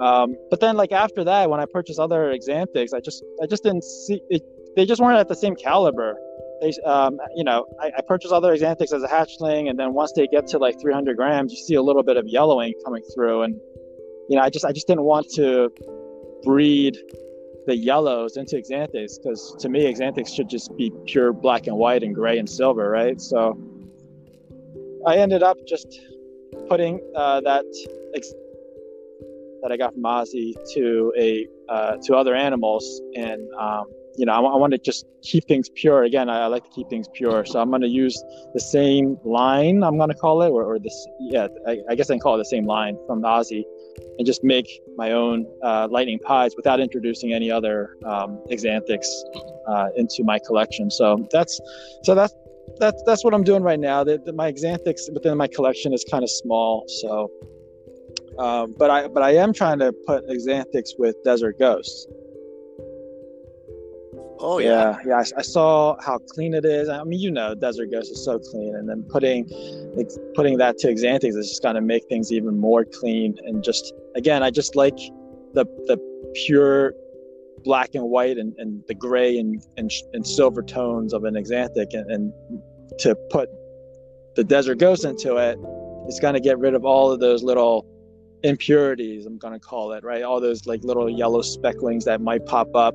[0.00, 3.62] Um, but then like after that, when I purchased other Xanthics, I just I just
[3.62, 4.42] didn't see it.
[4.76, 6.16] They just weren't at the same caliber.
[6.60, 10.12] They, um, you know, I, I purchased other Xanthics as a hatchling, and then once
[10.12, 13.42] they get to like 300 grams, you see a little bit of yellowing coming through,
[13.42, 13.54] and
[14.28, 15.70] you know, I just I just didn't want to
[16.42, 16.96] breed
[17.66, 22.02] the yellows into Xanthics because to me, Xanthics should just be pure black and white
[22.02, 23.20] and gray and silver, right?
[23.20, 23.58] So
[25.06, 26.00] I ended up just
[26.68, 27.64] putting uh, that
[28.14, 28.32] ex-
[29.62, 33.86] that I got from Ozzy to a uh, to other animals, and um,
[34.16, 36.04] you know, I, I want to just keep things pure.
[36.04, 38.22] Again, I, I like to keep things pure, so I'm going to use
[38.54, 39.82] the same line.
[39.82, 42.34] I'm going to call it, or, or this, yeah, I, I guess I can call
[42.36, 43.64] it the same line from Ozzy,
[44.18, 49.08] and just make my own uh, lightning pies without introducing any other um, Xanthics
[49.68, 50.90] uh, into my collection.
[50.90, 51.60] So that's
[52.02, 52.34] so that's
[52.78, 54.04] that's that's what I'm doing right now.
[54.04, 57.30] The, the, my Xanthics within my collection is kind of small, so.
[58.38, 62.06] Um, but I but I am trying to put Xanthics with Desert Ghosts.
[64.38, 64.68] Oh yeah.
[64.68, 65.14] yeah, yeah.
[65.16, 66.88] I, I saw how clean it is.
[66.88, 69.48] I mean, you know, Desert Ghost is so clean, and then putting
[69.96, 73.36] like, putting that to Xanthics is just to make things even more clean.
[73.44, 74.96] And just again, I just like
[75.54, 75.98] the the
[76.34, 76.94] pure
[77.64, 81.94] black and white and, and the gray and, and and silver tones of an Xanthic,
[81.94, 82.32] and, and
[82.98, 83.48] to put
[84.36, 85.58] the Desert Ghost into it,
[86.06, 87.86] it's to get rid of all of those little
[88.42, 89.26] impurities.
[89.26, 92.94] I'm to call it right, all those like little yellow specklings that might pop up.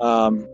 [0.00, 0.46] Um,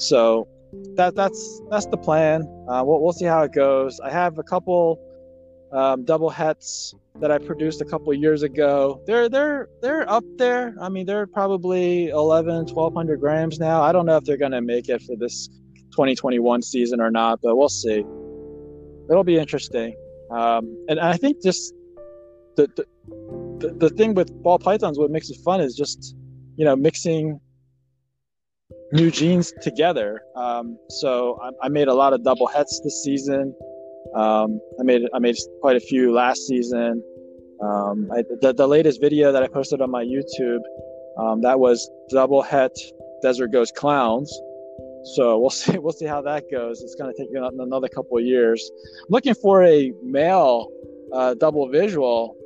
[0.00, 0.48] so
[0.96, 2.42] that that's that's the plan.
[2.68, 4.00] Uh, we'll we'll see how it goes.
[4.00, 4.98] I have a couple
[5.72, 9.02] um, double hets that I produced a couple years ago.
[9.06, 10.74] They're they're they're up there.
[10.80, 13.82] I mean, they're probably 11, 1200 grams now.
[13.82, 15.48] I don't know if they're gonna make it for this
[15.92, 18.04] 2021 season or not, but we'll see.
[19.10, 19.94] It'll be interesting.
[20.30, 21.74] Um, and I think just
[22.56, 22.86] the, the
[23.58, 26.16] the the thing with ball pythons, what makes it fun is just
[26.56, 27.40] you know mixing
[28.92, 30.22] new genes together.
[30.36, 33.54] Um, so I, I, made a lot of double hets this season.
[34.14, 37.02] Um, I made I made quite a few last season.
[37.62, 40.60] Um, I, the, the latest video that I posted on my YouTube
[41.18, 42.76] um, that was double het
[43.22, 44.32] Desert Ghost Clowns.
[45.14, 46.82] So we'll see we'll see how that goes.
[46.82, 48.70] It's going to take another couple of years.
[49.02, 50.68] I'm looking for a male
[51.12, 52.36] uh, double visual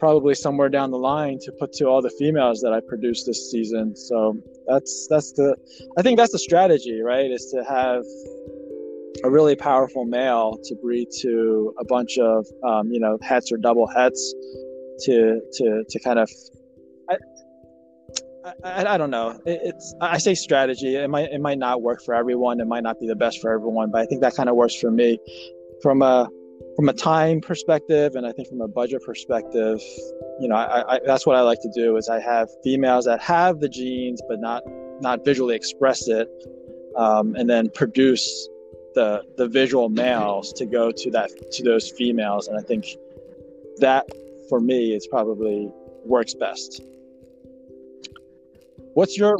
[0.00, 3.50] probably somewhere down the line to put to all the females that I produced this
[3.50, 3.94] season.
[3.94, 4.36] So
[4.66, 5.54] that's that's the
[5.98, 7.30] I think that's the strategy, right?
[7.30, 8.02] Is to have
[9.22, 13.58] a really powerful male to breed to a bunch of um, you know hets or
[13.58, 14.34] double hets
[15.04, 16.30] to to to kind of
[17.10, 17.16] I,
[18.64, 19.38] I, I don't know.
[19.44, 20.96] It, it's I say strategy.
[20.96, 22.58] It might it might not work for everyone.
[22.60, 24.74] It might not be the best for everyone, but I think that kind of works
[24.74, 25.18] for me.
[25.82, 26.28] From a
[26.76, 29.80] from a time perspective and I think from a budget perspective,
[30.40, 33.20] you know, I, I, that's what I like to do is I have females that
[33.20, 34.62] have the genes but not
[35.00, 36.28] not visually express it,
[36.96, 38.48] um, and then produce
[38.94, 42.86] the the visual males to go to that to those females, and I think
[43.78, 44.08] that
[44.48, 45.70] for me is probably
[46.04, 46.82] works best.
[48.94, 49.36] What's your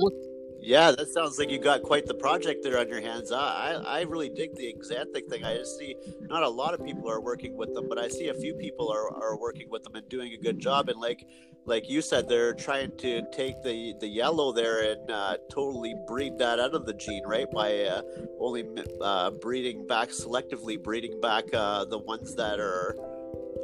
[0.60, 3.32] yeah, that sounds like you got quite the project there on your hands.
[3.32, 5.44] I, I, really dig the Xanthic thing.
[5.44, 8.28] I just see not a lot of people are working with them, but I see
[8.28, 10.88] a few people are, are working with them and doing a good job.
[10.88, 11.26] And like
[11.66, 16.38] like you said, they're trying to take the, the yellow there and uh, totally breed
[16.38, 17.50] that out of the gene, right?
[17.50, 18.02] By uh,
[18.40, 18.64] only
[19.00, 22.96] uh, breeding back selectively, breeding back uh, the ones that are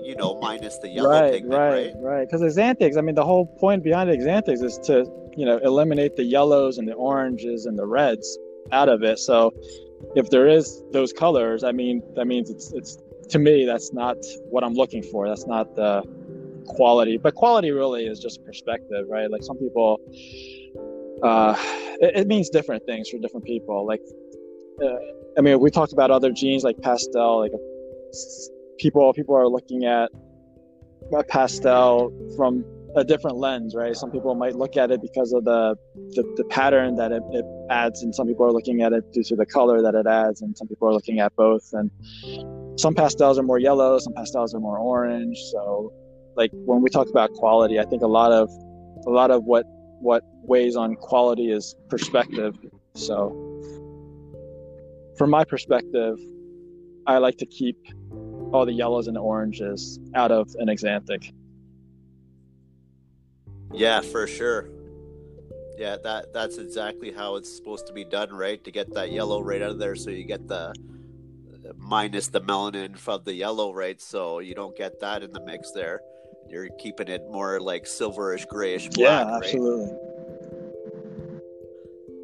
[0.02, 2.28] you know, minus the yellow thing, right, pigment, right, right.
[2.30, 5.04] Because Xanthics, I mean, the whole point behind Xanthics is to,
[5.36, 8.38] you know, eliminate the yellows and the oranges and the reds
[8.72, 9.18] out of it.
[9.18, 9.52] So,
[10.14, 12.98] if there is those colors, I mean, that means it's it's
[13.30, 14.16] to me that's not
[14.50, 15.28] what I'm looking for.
[15.28, 16.02] That's not the
[16.66, 17.16] quality.
[17.16, 19.30] But quality really is just perspective, right?
[19.30, 20.00] Like some people,
[21.22, 21.54] uh,
[22.00, 23.86] it, it means different things for different people.
[23.86, 24.00] Like,
[24.82, 24.96] uh,
[25.38, 27.52] I mean, we talked about other genes like pastel, like.
[28.78, 30.10] People people are looking at
[31.28, 32.62] pastel from
[32.96, 33.94] a different lens, right?
[33.94, 35.76] Some people might look at it because of the
[36.14, 39.22] the, the pattern that it, it, adds, and some people are looking at it due
[39.24, 41.68] to the color that it adds, and some people are looking at both.
[41.72, 41.90] And
[42.80, 45.38] some pastels are more yellow, some pastels are more orange.
[45.52, 45.92] So
[46.36, 48.50] like when we talk about quality, I think a lot of
[49.06, 49.66] a lot of what
[50.00, 52.56] what weighs on quality is perspective.
[52.94, 53.34] So,
[55.18, 56.18] from my perspective,
[57.06, 57.76] I like to keep
[58.52, 61.32] all the yellows and oranges out of an axanthic.
[63.76, 64.70] Yeah, for sure.
[65.78, 68.62] Yeah, that that's exactly how it's supposed to be done, right?
[68.64, 70.74] To get that yellow right out of there, so you get the
[71.76, 74.00] minus the melanin from the yellow, right?
[74.00, 76.00] So you don't get that in the mix there.
[76.48, 79.26] You're keeping it more like silverish, grayish black.
[79.26, 79.92] Yeah, absolutely.
[79.92, 80.02] Right?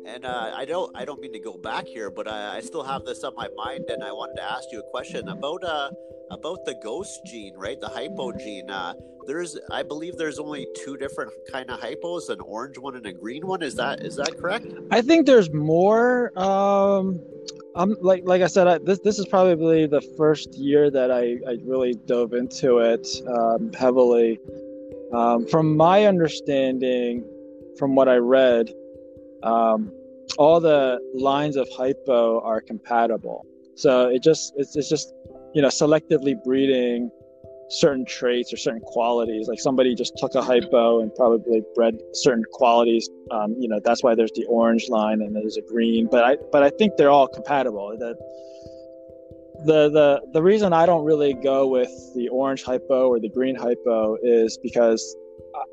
[0.05, 2.83] And uh, I don't, I don't mean to go back here, but I, I, still
[2.83, 5.91] have this on my mind, and I wanted to ask you a question about uh,
[6.31, 7.81] about the ghost gene, right?
[7.81, 8.71] The hypo gene.
[8.71, 8.95] Uh,
[9.27, 13.13] there's, I believe, there's only two different kind of hypos: an orange one and a
[13.13, 13.63] green one.
[13.63, 14.67] Is that is that correct?
[14.91, 16.37] I think there's more.
[16.39, 17.21] Um,
[17.75, 21.39] I'm like like I said, I, this this is probably the first year that I,
[21.49, 24.39] I really dove into it um, heavily.
[25.13, 27.25] Um, from my understanding,
[27.79, 28.73] from what I read,
[29.43, 29.93] um,
[30.39, 33.45] all the lines of hypo are compatible.
[33.75, 35.13] So it just it's, it's just
[35.55, 37.11] you know selectively breeding
[37.69, 39.49] certain traits or certain qualities.
[39.49, 43.09] Like somebody just took a hypo and probably bred certain qualities.
[43.31, 46.09] Um, you know that's why there's the orange line and there's a green.
[46.11, 47.97] But I but I think they're all compatible.
[47.99, 48.17] That
[49.65, 53.55] the the the reason I don't really go with the orange hypo or the green
[53.55, 55.17] hypo is because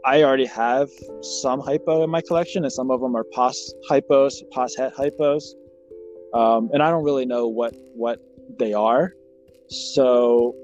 [0.05, 0.89] I already have
[1.21, 5.43] some hypo in my collection, and some of them are pos hypos, pos het hypos,
[6.33, 8.19] um, and I don't really know what what
[8.57, 9.13] they are.
[9.69, 10.55] So,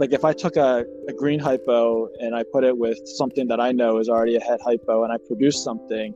[0.00, 3.60] like if I took a, a green hypo and I put it with something that
[3.60, 6.12] I know is already a het hypo, and I produce something,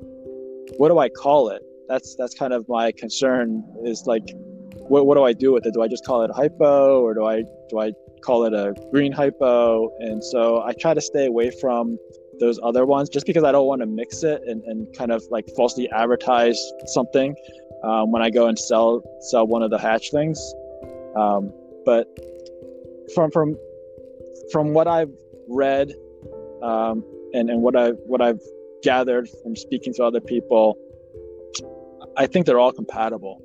[0.79, 1.62] what do I call it?
[1.87, 3.62] That's that's kind of my concern.
[3.85, 4.25] Is like,
[4.88, 5.75] what what do I do with it?
[5.75, 7.92] Do I just call it a hypo, or do I do I
[8.25, 9.90] call it a green hypo.
[9.99, 11.99] And so I try to stay away from
[12.40, 15.23] those other ones just because I don't want to mix it and, and kind of
[15.31, 17.37] like falsely advertise something
[17.85, 20.38] um, when I go and sell sell one of the hatchlings.
[21.16, 21.53] Um,
[21.85, 22.09] but
[23.14, 23.57] from from
[24.50, 25.12] from what I've
[25.48, 25.92] read
[26.62, 28.40] um, and and what I what I've
[28.83, 30.76] gathered from speaking to other people,
[32.16, 33.42] I think they're all compatible.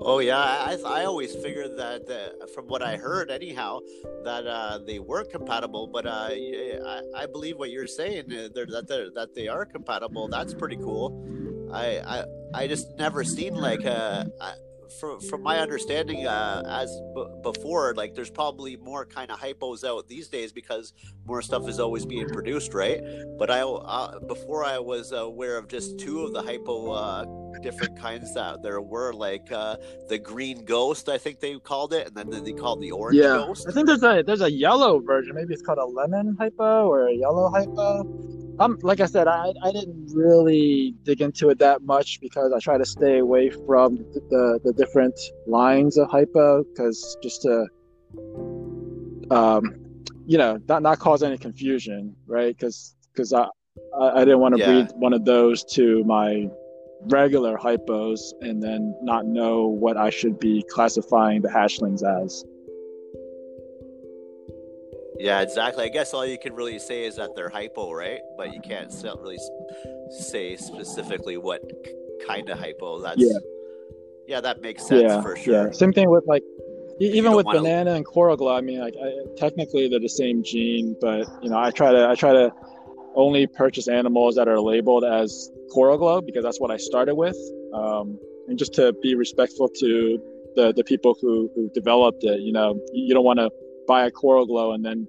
[0.00, 3.80] Oh yeah, I, I always figured that uh, from what I heard, anyhow,
[4.24, 5.88] that uh, they were compatible.
[5.88, 9.66] But uh, I, I believe what you're saying uh, they're, that they're, that they are
[9.66, 10.28] compatible.
[10.28, 11.70] That's pretty cool.
[11.72, 14.52] I I, I just never seen like a, uh,
[15.00, 19.84] from from my understanding, uh, as b- before, like there's probably more kind of hypos
[19.84, 20.92] out these days because
[21.26, 23.00] more stuff is always being produced, right?
[23.38, 27.24] But I uh, before I was aware of just two of the hypo uh,
[27.60, 29.76] different kinds that there were, like uh,
[30.08, 33.44] the green ghost, I think they called it, and then they called the orange yeah,
[33.46, 33.66] ghost.
[33.68, 35.34] I think there's a there's a yellow version.
[35.34, 38.04] Maybe it's called a lemon hypo or a yellow hypo
[38.60, 42.58] um, like I said, I, I didn't really dig into it that much because I
[42.58, 47.66] try to stay away from the, the different lines of hypo because just to,
[49.30, 49.76] um,
[50.26, 52.56] you know, not, not cause any confusion, right?
[52.56, 53.48] Because because I,
[53.98, 54.66] I didn't want to yeah.
[54.66, 56.48] breed one of those to my
[57.02, 62.44] regular hypos and then not know what I should be classifying the hatchlings as.
[65.18, 65.84] Yeah, exactly.
[65.84, 68.20] I guess all you can really say is that they're hypo, right?
[68.36, 69.38] But you can't really
[70.10, 71.62] say specifically what
[72.26, 73.00] kind of hypo.
[73.00, 73.38] That's yeah,
[74.26, 75.66] yeah that makes sense yeah, for sure.
[75.66, 75.72] Yeah.
[75.72, 76.44] Same thing with like
[77.00, 77.96] even with banana to...
[77.96, 78.54] and coral glow.
[78.54, 82.08] I mean, like I, technically they're the same gene, but you know, I try to
[82.08, 82.52] I try to
[83.14, 87.36] only purchase animals that are labeled as coral glow because that's what I started with,
[87.74, 90.20] um, and just to be respectful to
[90.54, 92.40] the the people who who developed it.
[92.40, 93.50] You know, you don't want to
[93.88, 95.08] buy a coral glow and then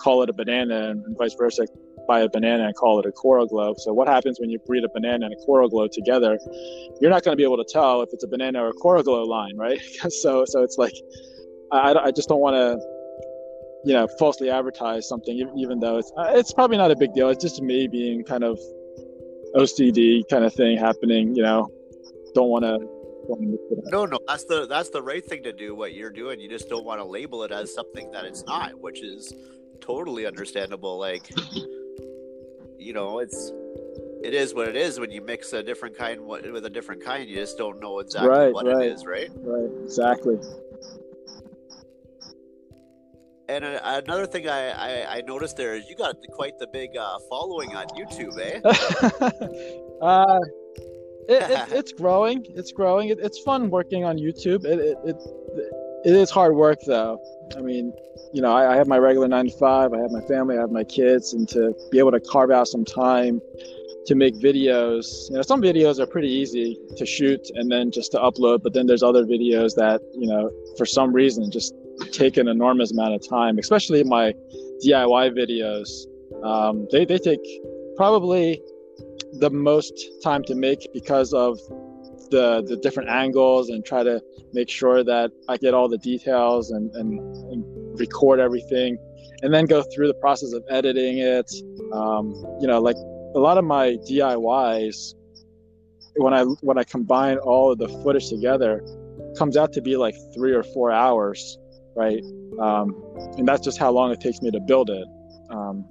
[0.00, 1.66] call it a banana and vice versa
[2.06, 3.74] buy a banana and call it a coral glow.
[3.78, 6.38] So what happens when you breed a banana and a coral glow together?
[7.00, 9.02] You're not going to be able to tell if it's a banana or a coral
[9.02, 9.80] glow line right?
[10.10, 10.94] So so it's like
[11.72, 12.78] i, I just don't want to
[13.84, 17.28] you know falsely advertise something even though it's uh, it's probably not a big deal.
[17.28, 18.58] It's just me being kind of
[19.56, 21.68] ocd kind of thing happening you know?
[22.34, 22.76] Don't want to
[23.28, 25.74] no, no, that's the that's the right thing to do.
[25.74, 28.78] What you're doing, you just don't want to label it as something that it's not,
[28.80, 29.34] which is
[29.80, 30.98] totally understandable.
[30.98, 31.30] Like,
[32.78, 33.52] you know, it's
[34.22, 34.98] it is what it is.
[34.98, 38.30] When you mix a different kind with a different kind, you just don't know exactly
[38.30, 39.30] right, what right, it is, right?
[39.36, 40.38] Right, exactly.
[43.46, 47.18] And another thing I, I, I, noticed there is you got quite the big uh,
[47.28, 48.58] following on YouTube, eh?
[50.00, 50.40] uh,
[51.28, 52.44] it, it, it's growing.
[52.50, 53.08] It's growing.
[53.08, 54.64] It, it's fun working on YouTube.
[54.64, 55.16] It, it,
[56.04, 57.18] it is hard work though.
[57.56, 57.92] I mean,
[58.32, 60.60] you know, I, I, have my regular nine to five, I have my family, I
[60.60, 63.40] have my kids, and to be able to carve out some time
[64.06, 68.12] to make videos, you know, some videos are pretty easy to shoot and then just
[68.12, 71.74] to upload, but then there's other videos that, you know, for some reason just
[72.12, 74.34] take an enormous amount of time, especially my
[74.84, 75.88] DIY videos.
[76.44, 77.40] Um, they, they take
[77.96, 78.60] probably
[79.40, 79.92] the most
[80.22, 81.58] time to make because of
[82.30, 84.20] the the different angles and try to
[84.52, 87.18] make sure that I get all the details and, and,
[87.52, 88.98] and record everything
[89.42, 91.50] and then go through the process of editing it.
[91.92, 92.96] Um, you know, like
[93.34, 95.14] a lot of my DIYs,
[96.16, 98.82] when I when I combine all of the footage together,
[99.36, 101.58] comes out to be like three or four hours,
[101.96, 102.22] right?
[102.60, 102.94] Um,
[103.36, 105.06] and that's just how long it takes me to build it.
[105.50, 105.84] Um,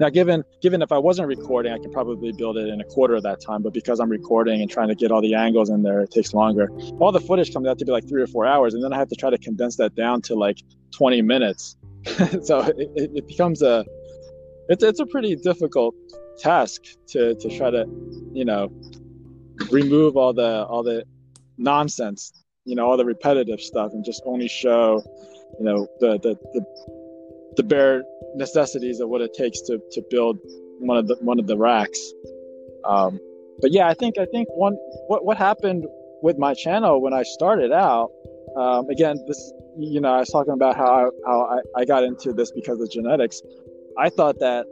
[0.00, 3.14] now, given given if I wasn't recording, I could probably build it in a quarter
[3.14, 3.62] of that time.
[3.62, 6.34] But because I'm recording and trying to get all the angles in there, it takes
[6.34, 6.68] longer.
[6.98, 8.98] All the footage comes out to be like three or four hours, and then I
[8.98, 10.58] have to try to condense that down to like
[10.96, 11.76] 20 minutes.
[12.42, 13.84] so it, it becomes a
[14.68, 15.94] it's it's a pretty difficult
[16.38, 17.86] task to to try to
[18.32, 18.70] you know
[19.70, 21.04] remove all the all the
[21.56, 22.32] nonsense,
[22.64, 25.02] you know, all the repetitive stuff, and just only show
[25.58, 26.64] you know the the the,
[27.56, 30.38] the bare necessities of what it takes to to build
[30.78, 32.00] one of the one of the racks.
[32.84, 33.20] Um,
[33.60, 35.86] but yeah, I think I think one what what happened
[36.22, 38.10] with my channel when I started out.
[38.56, 41.40] Um, again, this you know I was talking about how I, how
[41.76, 43.42] I, I got into this because of genetics.
[43.98, 44.66] I thought that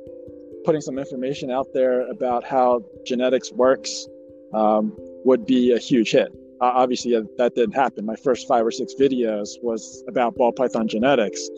[0.64, 4.06] putting some information out there about how genetics works
[4.54, 6.32] um, would be a huge hit.
[6.60, 8.06] Uh, obviously, uh, that didn't happen.
[8.06, 11.48] My first five or six videos was about ball python genetics.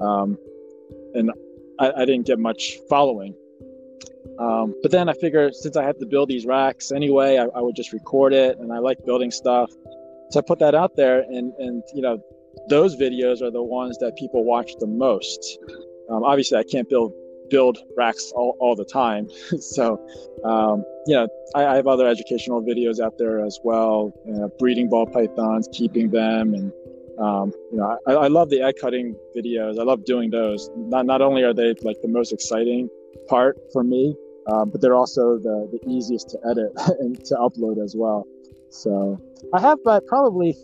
[0.00, 0.38] Um,
[1.14, 1.30] and
[1.78, 3.34] I, I didn't get much following.
[4.38, 7.60] Um, but then I figured since I had to build these racks anyway, I, I,
[7.60, 9.70] would just record it, and I like building stuff,
[10.30, 12.22] so I put that out there, and and you know,
[12.68, 15.58] those videos are the ones that people watch the most.
[16.10, 17.12] Um, obviously, I can't build
[17.50, 19.28] build racks all, all the time,
[19.60, 19.98] so
[20.44, 24.12] um, you know, I, I, have other educational videos out there as well,
[24.58, 26.70] breeding ball pythons, keeping them, and
[27.20, 29.78] um, you know, I, I, love the egg cutting videos.
[29.78, 30.70] I love doing those.
[30.76, 32.88] Not not only are they like the most exciting
[33.28, 34.14] part for me,
[34.46, 38.24] uh, but they're also the, the easiest to edit and to upload as well.
[38.70, 39.20] So
[39.52, 40.54] I have but probably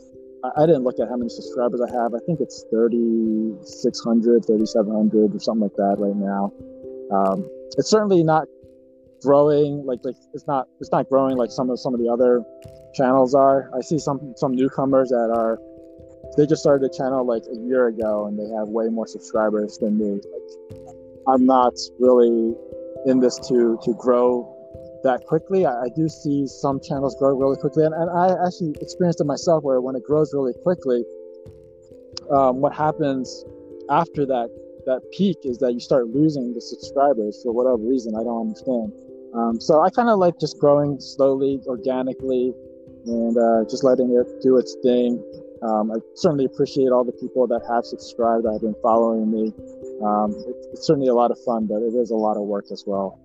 [0.57, 2.15] I didn't look at how many subscribers I have.
[2.15, 6.53] I think it's 3,600, 3,700 or something like that right now.
[7.11, 8.47] Um, it's certainly not
[9.23, 12.45] growing like like it's not it's not growing like some of some of the other
[12.95, 13.71] channels are.
[13.77, 15.59] I see some some newcomers that are
[16.37, 19.79] they just started a channel like a year ago and they have way more subscribers
[19.79, 20.21] than me.
[20.21, 20.97] Like,
[21.29, 22.55] I'm not really
[23.07, 24.51] in this to to grow
[25.05, 25.67] that quickly.
[25.67, 29.25] I, I, do see some channels grow really quickly, and, and I actually experienced it
[29.25, 31.05] myself where when it grows really quickly,
[32.31, 33.45] um, what happens
[33.91, 34.49] after that
[34.87, 38.15] that peak is that you start losing the subscribers for whatever reason.
[38.15, 38.93] I don't understand.
[39.35, 42.53] Um, so I kind of like just growing slowly, organically,
[43.07, 45.23] and uh, just letting it do its thing.
[45.65, 49.53] Um, I certainly appreciate all the people that have subscribed, that have been following me.
[50.05, 52.67] Um, it, it's certainly a lot of fun, but it is a lot of work
[52.71, 53.19] as well.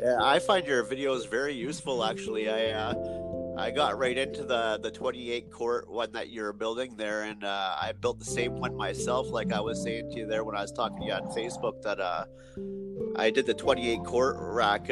[0.00, 2.04] Yeah, I find your videos very useful.
[2.04, 2.94] Actually, I uh,
[3.58, 7.74] I got right into the the 28 quart one that you're building there, and uh,
[7.78, 9.28] I built the same one myself.
[9.28, 11.82] Like I was saying to you there when I was talking to you on Facebook,
[11.82, 12.24] that uh,
[13.16, 14.88] I did the 28 quart rack.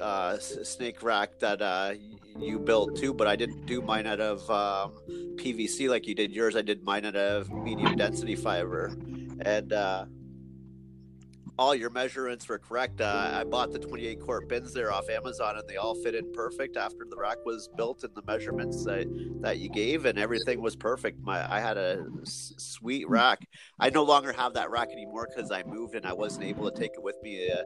[0.00, 1.94] Uh, snake rack that uh,
[2.38, 4.92] you built too, but I didn't do mine out of um,
[5.36, 6.56] PVC like you did yours.
[6.56, 8.96] I did mine out of medium density fiber,
[9.42, 10.06] and uh,
[11.58, 13.00] all your measurements were correct.
[13.00, 16.32] Uh, I bought the 28 quart bins there off Amazon, and they all fit in
[16.32, 19.06] perfect after the rack was built and the measurements that,
[19.42, 21.20] that you gave, and everything was perfect.
[21.22, 23.46] My I had a s- sweet rack.
[23.78, 26.76] I no longer have that rack anymore because I moved and I wasn't able to
[26.76, 27.48] take it with me.
[27.48, 27.62] Uh,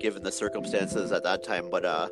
[0.00, 1.68] given the circumstances at that time.
[1.70, 2.08] But uh,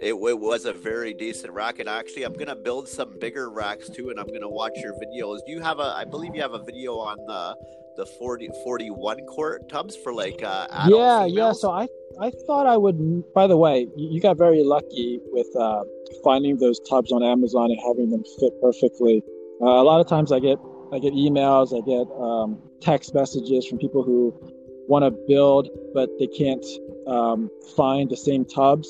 [0.00, 3.88] it, it, was a very decent rack, and actually, I'm gonna build some bigger racks
[3.88, 5.38] too, and I'm gonna watch your videos.
[5.46, 5.94] Do you have a?
[5.96, 7.56] I believe you have a video on the
[7.96, 11.32] the 40 41 quart tubs for like uh, yeah females?
[11.32, 11.86] yeah so i
[12.20, 15.82] i thought i would by the way you got very lucky with uh,
[16.24, 19.22] finding those tubs on amazon and having them fit perfectly
[19.60, 20.58] uh, a lot of times i get
[20.92, 24.34] i get emails i get um, text messages from people who
[24.88, 26.64] want to build but they can't
[27.06, 28.88] um, find the same tubs,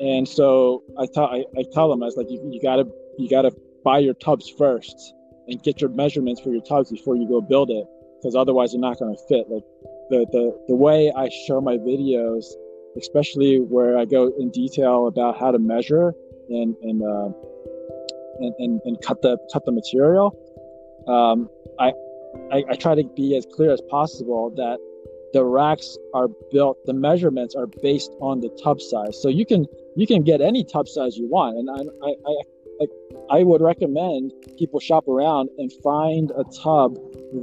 [0.00, 2.86] and so I tell I, I tell them I was like you, you gotta
[3.18, 3.52] you gotta
[3.84, 5.14] buy your tubs first
[5.48, 7.84] and get your measurements for your tubs before you go build it
[8.18, 9.48] because otherwise they're not to fit.
[9.50, 9.64] Like
[10.10, 12.44] the, the the way I show my videos,
[12.96, 16.14] especially where I go in detail about how to measure
[16.48, 17.30] and and, uh,
[18.40, 20.36] and, and and cut the cut the material,
[21.08, 21.48] um,
[21.78, 21.92] I,
[22.52, 24.78] I I try to be as clear as possible that
[25.32, 29.20] the racks are built the measurements are based on the tub size.
[29.20, 29.66] So you can
[29.96, 31.56] you can get any tub size you want.
[31.56, 32.14] And i i
[32.80, 36.94] i, I would recommend people shop around and find a tub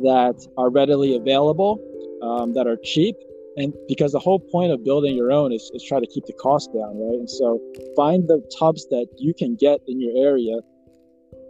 [0.03, 1.79] that are readily available
[2.21, 3.15] um, that are cheap.
[3.57, 6.33] And because the whole point of building your own is, is try to keep the
[6.33, 7.19] cost down right?
[7.19, 7.59] And so
[7.95, 10.59] find the tubs that you can get in your area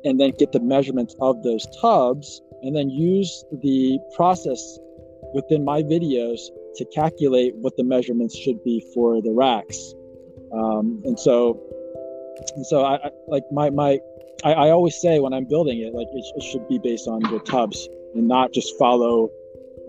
[0.06, 4.80] and then get the measurements of those tubs and then use the process
[5.34, 6.40] within my videos
[6.76, 9.94] to calculate what the measurements should be for the racks.
[10.54, 11.62] Um, and so,
[12.56, 14.00] and so I, I like my, my,
[14.44, 17.20] I, I, always say when I'm building it, like it, it, should be based on
[17.20, 19.30] the tubs and not just follow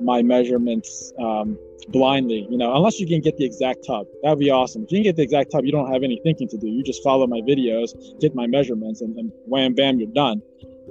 [0.03, 1.57] my measurements um,
[1.89, 4.07] blindly, you know, unless you can get the exact tub.
[4.23, 4.85] That would be awesome.
[4.85, 6.67] If you can get the exact tub, you don't have any thinking to do.
[6.67, 10.43] You just follow my videos, get my measurements, and, and wham, bam, you're done.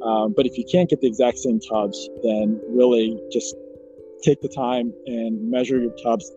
[0.04, 3.56] Um, but if you can't get the exact same tubs, then really just
[4.24, 6.32] take the time and measure your tubs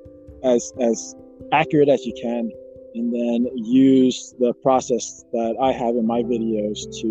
[0.45, 1.15] as as
[1.53, 2.51] accurate as you can
[2.95, 7.09] and then use the process that I have in my videos to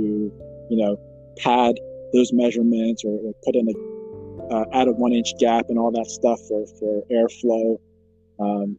[0.70, 0.98] you know
[1.38, 1.76] pad
[2.14, 5.92] those measurements or, or put in a uh, add a one inch gap and all
[5.92, 7.80] that stuff for for airflow
[8.40, 8.78] um,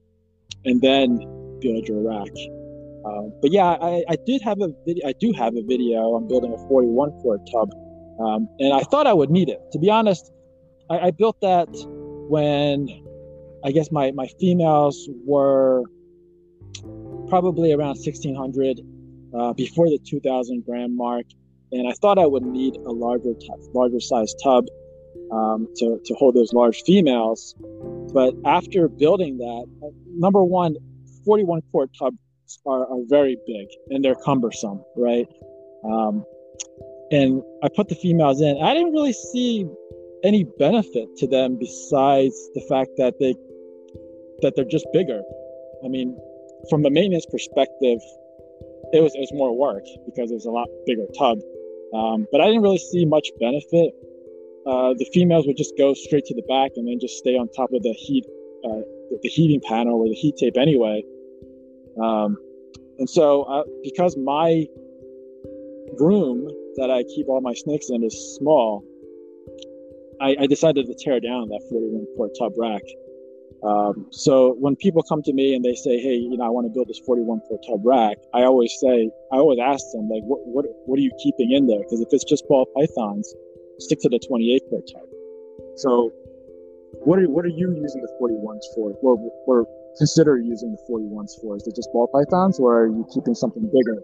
[0.64, 1.18] and then
[1.61, 2.30] build your rack.
[3.05, 6.14] Um, but yeah I, I did have a video I do have a video.
[6.14, 7.70] On building a 41 quart tub
[8.20, 9.61] um, and I thought I would need it.
[9.72, 10.30] To be honest
[10.91, 11.68] I, I built that
[12.28, 12.89] when
[13.64, 15.85] I guess my, my females were
[17.28, 18.80] probably around 1600
[19.35, 21.26] uh, before the 2000 gram mark.
[21.70, 24.66] And I thought I would need a larger, t- larger size tub
[25.30, 27.55] um, to, to hold those large females.
[28.12, 30.76] But after building that, number one,
[31.24, 32.18] 41 quart tubs
[32.66, 35.26] are, are very big and they're cumbersome, right?
[35.85, 36.24] Um,
[37.11, 38.62] and I put the females in.
[38.62, 39.66] I didn't really see
[40.24, 43.34] any benefit to them besides the fact that they
[44.42, 45.22] that they're just bigger.
[45.84, 46.18] I mean,
[46.70, 47.98] from a maintenance perspective,
[48.92, 51.38] it was it was more work because it was a lot bigger tub.
[51.94, 53.92] Um, but I didn't really see much benefit.
[54.66, 57.48] Uh, the females would just go straight to the back and then just stay on
[57.48, 58.24] top of the heat,
[58.64, 58.80] uh,
[59.22, 61.02] the heating panel or the heat tape anyway.
[62.00, 62.38] Um,
[62.98, 64.66] and so, uh, because my
[65.98, 68.84] room that I keep all my snakes in is small,
[70.22, 72.82] I, I decided to tear down that 41 quart tub rack.
[73.62, 76.66] Um, so when people come to me and they say, "Hey, you know, I want
[76.66, 80.22] to build this 41 quart tub rack," I always say, I always ask them, like,
[80.24, 83.34] "What what what are you keeping in there?" Because if it's just ball pythons,
[83.78, 85.08] stick to the 28 quart tub.
[85.76, 86.10] So,
[87.04, 88.94] what are what are you using the 41s for?
[89.02, 89.66] Or, or
[89.98, 91.56] consider using the 41s for?
[91.56, 94.02] Is it just ball pythons, or are you keeping something bigger?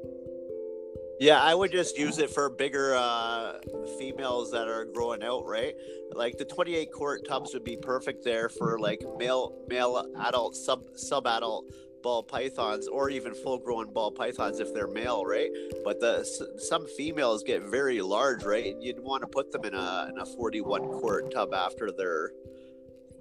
[1.21, 3.55] Yeah, I would just use it for bigger uh,
[3.99, 5.75] females that are growing out, right?
[6.13, 10.85] Like the 28 quart tubs would be perfect there for like male male adult sub
[10.95, 11.65] sub adult
[12.03, 15.51] ball pythons or even full grown ball pythons if they're male, right?
[15.85, 16.25] But the
[16.59, 18.73] some females get very large, right?
[18.73, 22.31] And you'd want to put them in a in a 41 quart tub after they're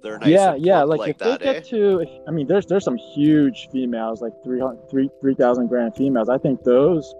[0.02, 1.60] they're nice yeah yeah like, like if that, they get eh?
[1.60, 6.28] to i mean there's there's some huge females like 300 3000 gram females.
[6.28, 7.14] I think those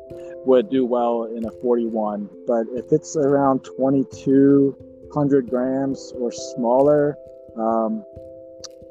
[0.46, 7.16] would do well in a 41 but if it's around 2200 grams or smaller
[7.56, 8.04] um,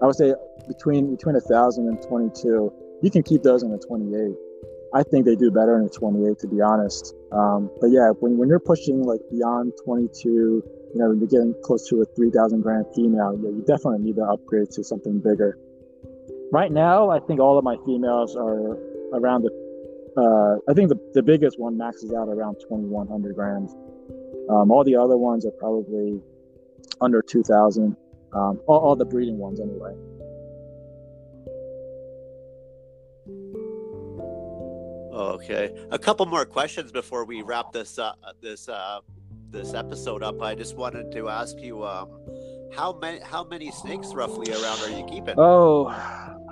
[0.01, 0.33] i would say
[0.67, 4.35] between between a thousand and 22 you can keep those in a 28
[4.93, 7.15] i think they do better in a 28 to be honest.
[7.31, 10.63] Um, but yeah when, when you're pushing like beyond 22
[10.97, 14.23] you know, you're getting close to a 3,000 gram female, yeah, you definitely need to
[14.23, 15.55] upgrade to something bigger.
[16.51, 18.79] Right now, I think all of my females are
[19.13, 19.51] around the,
[20.17, 23.75] uh, I think the, the biggest one maxes out around 2,100 grams.
[24.49, 26.19] Um, all the other ones are probably
[26.99, 27.95] under 2,000,
[28.33, 29.93] um, all, all the breeding ones anyway.
[35.13, 38.99] Okay, a couple more questions before we wrap this uh, this uh,
[39.51, 42.09] this episode up, I just wanted to ask you um,
[42.75, 45.35] how many how many snakes roughly around are you keeping?
[45.37, 45.87] Oh,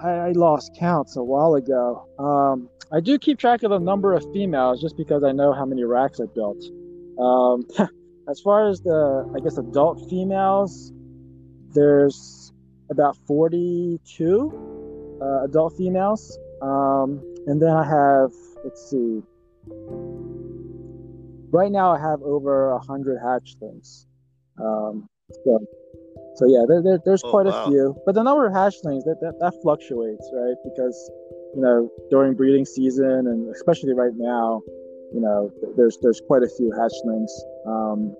[0.01, 2.07] I, I lost counts a while ago.
[2.19, 5.65] Um, I do keep track of the number of females just because I know how
[5.65, 6.63] many racks I built.
[7.19, 7.65] Um,
[8.29, 10.93] as far as the I guess adult females,
[11.73, 12.53] there's
[12.89, 18.31] about 42 uh, adult females, um, and then I have
[18.63, 19.21] let's see
[21.55, 24.05] right now I have over a hundred hatchlings.
[24.59, 25.07] Um,
[25.43, 25.59] so,
[26.35, 27.63] so yeah, there, there, there's oh, quite wow.
[27.63, 30.55] a few, but the number of hatchlings that, that, that fluctuates, right?
[30.63, 30.97] Because
[31.55, 34.61] you know, during breeding season and especially right now,
[35.13, 37.31] you know, there's there's quite a few hatchlings.
[37.65, 38.15] Um,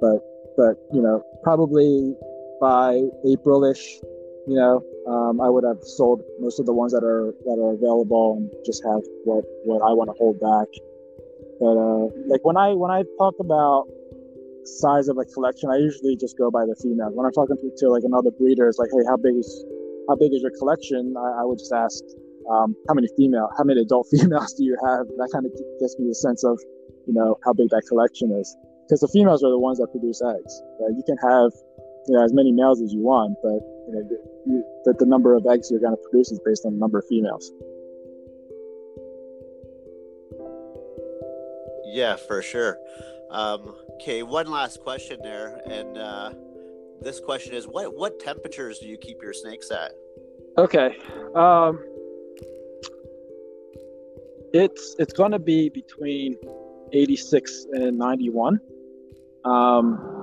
[0.00, 0.20] but
[0.56, 2.14] but you know, probably
[2.60, 3.82] by Aprilish,
[4.46, 7.74] you know, um, I would have sold most of the ones that are that are
[7.74, 10.68] available and just have what what I want to hold back.
[11.60, 13.86] But uh, like when I when I talk about
[14.66, 17.14] size of a collection, I usually just go by the females.
[17.14, 19.48] When I'm talking to, to like another breeder, it's like, hey, how big is
[20.08, 21.14] how big is your collection?
[21.16, 22.02] I, I would just ask,
[22.50, 25.06] um, how many female, how many adult females do you have?
[25.18, 26.60] That kind of gives me a sense of,
[27.06, 28.48] you know, how big that collection is.
[28.86, 30.54] Because the females are the ones that produce eggs.
[30.78, 30.94] Right?
[30.94, 31.50] You can have,
[32.06, 34.02] you know, as many males as you want, but you know,
[34.84, 37.04] the, the number of eggs you're going to produce is based on the number of
[37.08, 37.50] females.
[41.86, 42.78] Yeah, for sure.
[43.30, 46.32] Um, okay, one last question there, and uh,
[47.00, 49.92] this question is: what what temperatures do you keep your snakes at?
[50.58, 50.96] Okay,
[51.34, 51.78] um,
[54.52, 56.36] it's it's going to be between
[56.92, 58.60] 86 and 91.
[59.44, 60.16] Um,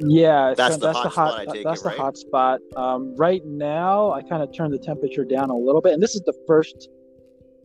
[0.00, 1.98] yeah, that's, so the, that's hot the hot spot, that's it, the right?
[1.98, 2.60] hot spot.
[2.76, 6.14] Um, right now, I kind of turned the temperature down a little bit, and this
[6.14, 6.88] is the first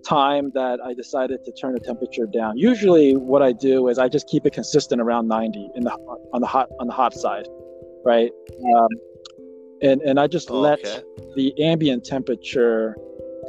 [0.03, 2.57] time that I decided to turn the temperature down.
[2.57, 5.91] Usually, what I do is I just keep it consistent around 90 in the
[6.33, 7.47] on the hot on the hot side,
[8.05, 8.31] right?
[8.75, 8.87] Um,
[9.81, 11.01] and and I just Oh, let okay.
[11.35, 12.95] the ambient temperature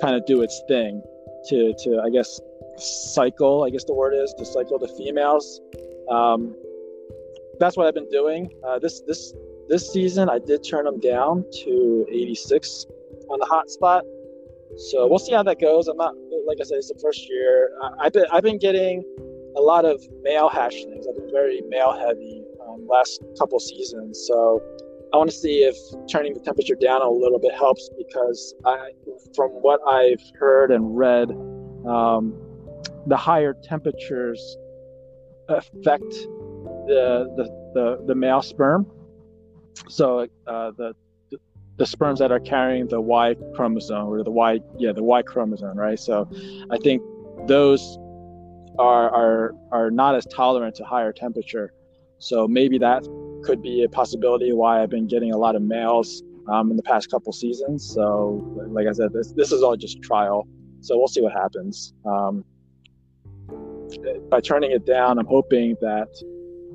[0.01, 1.03] kind of do its thing
[1.49, 2.41] to to I guess
[2.79, 3.65] cycle.
[3.65, 5.61] I guess the word is to cycle the females.
[6.11, 6.55] Um,
[7.59, 8.51] that's what I've been doing.
[8.67, 9.35] Uh, this this
[9.69, 12.87] this season, I did turn them down to 86
[13.29, 14.05] on the hot spot.
[14.77, 15.89] So we'll see how that goes.
[15.89, 16.14] I'm not
[16.47, 17.71] like I said, it's the first year.
[17.83, 19.05] I, I've been I've been getting
[19.57, 21.07] a lot of male hatchlings.
[21.09, 24.25] I've been very male heavy um, last couple seasons.
[24.27, 24.62] So
[25.12, 25.77] I want to see if
[26.11, 28.93] turning the temperature down a little bit helps because I,
[29.35, 31.31] from what I've heard and read,
[31.87, 32.35] um,
[33.07, 34.57] the higher temperatures
[35.49, 36.11] affect
[36.87, 37.45] the the,
[37.75, 38.87] the, the male sperm.
[39.89, 40.95] So uh, the
[41.81, 45.78] the sperms that are carrying the Y chromosome or the Y yeah the Y chromosome
[45.78, 45.99] right.
[45.99, 46.28] So
[46.70, 47.01] I think
[47.47, 47.81] those
[48.78, 51.72] are are are not as tolerant to higher temperature.
[52.18, 53.03] So maybe that
[53.45, 56.83] could be a possibility why I've been getting a lot of males um, in the
[56.83, 57.91] past couple seasons.
[57.95, 60.47] So like I said, this this is all just trial.
[60.83, 61.95] So we'll see what happens.
[62.05, 62.45] Um,
[64.28, 66.11] by turning it down, I'm hoping that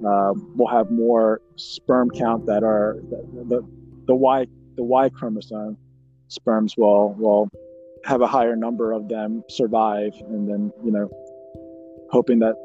[0.03, 3.61] uh, we'll have more sperm count that are the, the,
[4.07, 5.77] the Y the Y chromosome
[6.27, 7.49] sperms will will
[8.05, 11.09] have a higher number of them survive, and then you know,
[12.11, 12.55] hoping that.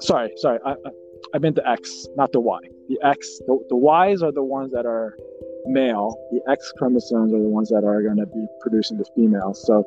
[0.00, 0.90] Sorry, sorry, I I,
[1.34, 2.58] I meant the X, not the Y.
[2.88, 5.16] The X, the, the Ys are the ones that are
[5.66, 6.16] male.
[6.30, 9.64] The X chromosomes are the ones that are going to be producing the females.
[9.66, 9.84] So,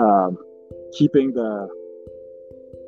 [0.00, 0.36] um,
[0.92, 1.68] keeping the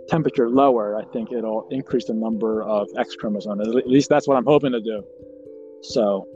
[0.09, 3.69] temperature lower, I think it'll increase the number of X chromosomes.
[3.69, 5.05] At least that's what I'm hoping to do.
[5.83, 6.27] So,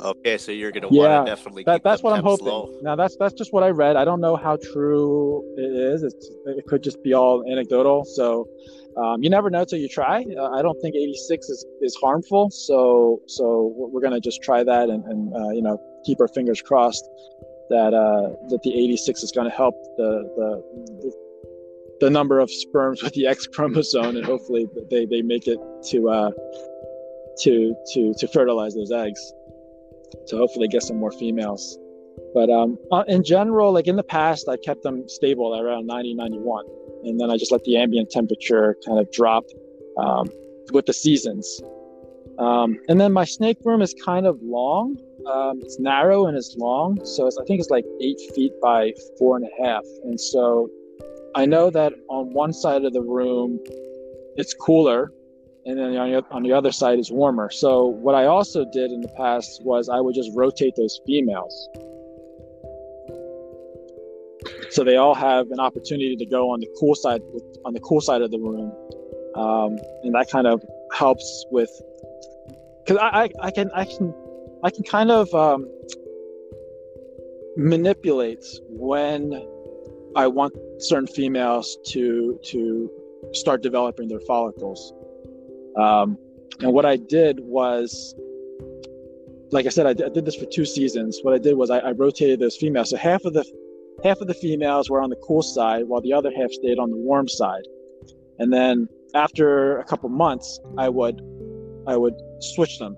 [0.00, 2.46] Okay, so you're gonna Yeah, want to definitely that, keep that's what I'm hoping.
[2.46, 2.78] low.
[2.82, 3.96] Now that's that's just what I read.
[3.96, 6.02] I don't know how true it is.
[6.02, 8.04] It's, it could just be all anecdotal.
[8.04, 8.46] So
[8.96, 10.24] um, you never know till you try.
[10.36, 12.50] Uh, I don't think 86 is, is harmful.
[12.50, 16.62] So so we're gonna just try that and, and uh, you know keep our fingers
[16.62, 17.04] crossed
[17.70, 20.62] that uh, that the 86 is gonna help the the,
[21.02, 21.12] the
[22.00, 25.58] the number of sperms with the X chromosome and hopefully they, they make it
[25.90, 26.30] to uh,
[27.40, 29.32] to to to fertilize those eggs
[30.28, 31.78] to hopefully get some more females.
[32.34, 35.86] But um, uh, in general, like in the past, I kept them stable at around
[35.86, 36.64] 90, 91.
[37.04, 39.44] And then I just let the ambient temperature kind of drop
[39.96, 40.28] um,
[40.72, 41.60] with the seasons.
[42.38, 44.96] Um, and then my snake room is kind of long.
[45.26, 47.04] Um, it's narrow and it's long.
[47.04, 49.84] So it's, I think it's like eight feet by four and a half.
[50.04, 50.70] And so
[51.34, 53.58] I know that on one side of the room,
[54.36, 55.12] it's cooler
[55.68, 57.50] and then on the, on the other side is warmer.
[57.50, 61.68] So what I also did in the past was I would just rotate those females.
[64.70, 67.20] So they all have an opportunity to go on the cool side
[67.66, 68.72] on the cool side of the room,
[69.34, 70.62] um, and that kind of
[70.94, 71.70] helps with
[72.84, 74.14] because I, I, I can I can
[74.62, 75.66] I can kind of um,
[77.56, 79.32] manipulate when
[80.16, 82.90] I want certain females to to
[83.32, 84.92] start developing their follicles.
[85.78, 86.18] Um,
[86.60, 88.14] and what I did was,
[89.52, 91.20] like I said, I did, this for two seasons.
[91.22, 92.90] What I did was I, I rotated those females.
[92.90, 93.44] So half of the
[94.04, 96.90] half of the females were on the cool side, while the other half stayed on
[96.90, 97.66] the warm side.
[98.38, 101.20] And then after a couple months, I would
[101.86, 102.96] I would switch them.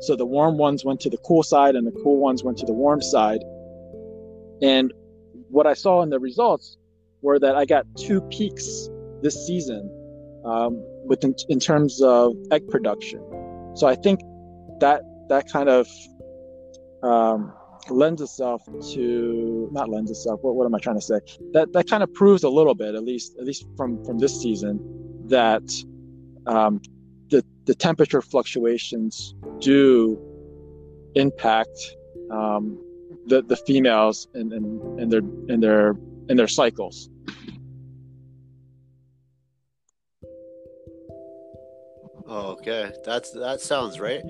[0.00, 2.66] So the warm ones went to the cool side, and the cool ones went to
[2.66, 3.42] the warm side.
[4.62, 4.92] And
[5.50, 6.76] what I saw in the results
[7.22, 8.88] were that I got two peaks
[9.20, 9.90] this season
[10.44, 13.20] um, within in terms of egg production.
[13.74, 14.20] So I think
[14.80, 15.86] that that kind of
[17.02, 17.52] um,
[17.88, 20.40] lends itself to not lends itself.
[20.42, 21.20] What, what am I trying to say?
[21.52, 24.40] That that kind of proves a little bit, at least at least from from this
[24.40, 24.80] season,
[25.26, 25.68] that
[26.46, 26.80] um,
[27.30, 30.18] the the temperature fluctuations do
[31.14, 31.96] impact
[32.30, 32.78] um,
[33.26, 35.96] the the females and and in, in their in their
[36.28, 37.08] in their cycles.
[42.30, 44.22] Okay, that's that sounds right.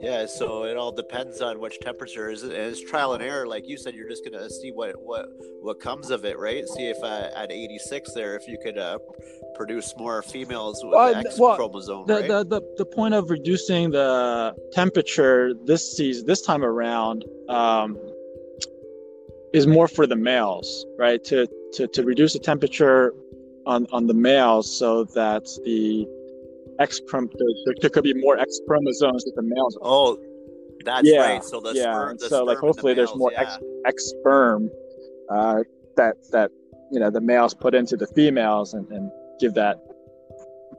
[0.00, 2.42] Yeah, so it all depends on which temperature is.
[2.42, 3.94] And it's trial and error, like you said.
[3.94, 5.26] You're just gonna see what what
[5.60, 6.66] what comes of it, right?
[6.66, 8.98] See if uh, at 86 there, if you could uh,
[9.54, 12.06] produce more females with uh, X well, chromosome.
[12.06, 12.28] The, right?
[12.28, 17.98] the the the point of reducing the temperature this season, this time around, um,
[19.52, 21.22] is more for the males, right?
[21.24, 23.12] To to to reduce the temperature
[23.66, 26.06] on on the males so that the
[26.80, 29.78] X chrom there, there could be more X chromosomes with the males.
[29.82, 30.18] Oh,
[30.84, 31.44] that's yeah, right.
[31.44, 31.82] So the yeah.
[31.82, 33.42] Sperm, the so like hopefully the males, there's more yeah.
[33.42, 34.70] X, X sperm
[35.30, 35.62] uh,
[35.96, 36.50] that that
[36.90, 39.76] you know the males put into the females and, and give that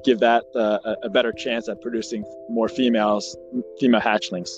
[0.03, 3.37] give that uh, a, a better chance at producing more females
[3.79, 4.49] female hatchlings.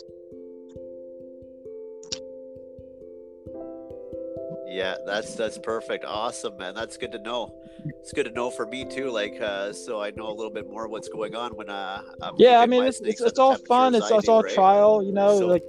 [4.74, 6.04] Yeah, that's that's perfect.
[6.04, 6.74] Awesome, man.
[6.74, 7.54] That's good to know.
[7.86, 9.12] It's good to know for me too.
[9.12, 12.02] Like, uh, so I know a little bit more what's going on when uh.
[12.24, 13.94] I'm yeah, I mean, it's it's, it's all fun.
[13.94, 14.52] It's, it's all right?
[14.52, 15.04] trial.
[15.04, 15.64] You know, so, like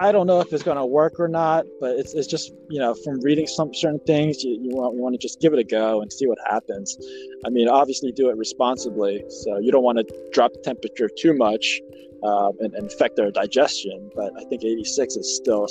[0.00, 2.78] I don't know if it's going to work or not, but it's it's just you
[2.78, 5.58] know from reading some certain things, you, you want you want to just give it
[5.58, 6.96] a go and see what happens.
[7.44, 9.24] I mean, obviously do it responsibly.
[9.30, 11.80] So you don't want to drop the temperature too much.
[12.22, 15.66] Uh, and, and, affect their digestion, but I think 86 is still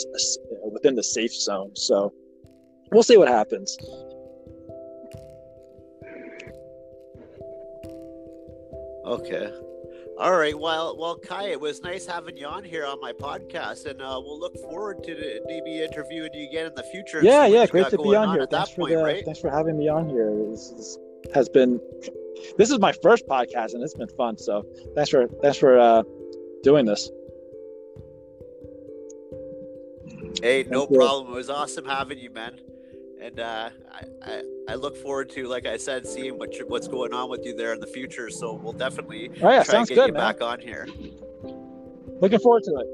[0.71, 1.71] within the safe zone.
[1.75, 2.13] So
[2.91, 3.77] we'll see what happens.
[9.05, 9.51] Okay.
[10.17, 10.57] All right.
[10.57, 14.21] Well, well, Kai, it was nice having you on here on my podcast, and uh,
[14.23, 17.21] we'll look forward to maybe interviewing you again in the future.
[17.21, 18.47] Yeah, yeah, great to be on, on here.
[18.49, 19.25] Thanks for point, the, right?
[19.25, 20.33] thanks for having me on here.
[20.49, 20.97] This, this,
[21.33, 21.79] has been
[22.57, 24.37] this is my first podcast, and it's been fun.
[24.37, 24.65] So
[24.95, 26.03] thanks for thanks for uh,
[26.63, 27.09] doing this.
[30.41, 31.33] Hey, no problem.
[31.33, 32.59] It was awesome having you, man
[33.23, 37.13] and uh, I, I, I look forward to, like I said, seeing what what's going
[37.13, 38.29] on with you there in the future.
[38.29, 40.33] So we'll definitely oh, yeah, try and get good, you man.
[40.33, 40.87] back on here.
[42.19, 42.87] Looking forward to it.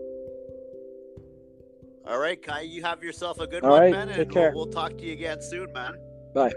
[2.07, 4.31] All right, Kai, you have yourself a good All one, right, man, and.
[4.33, 5.95] We'll, we'll talk to you again soon, man.
[6.33, 6.53] Bye.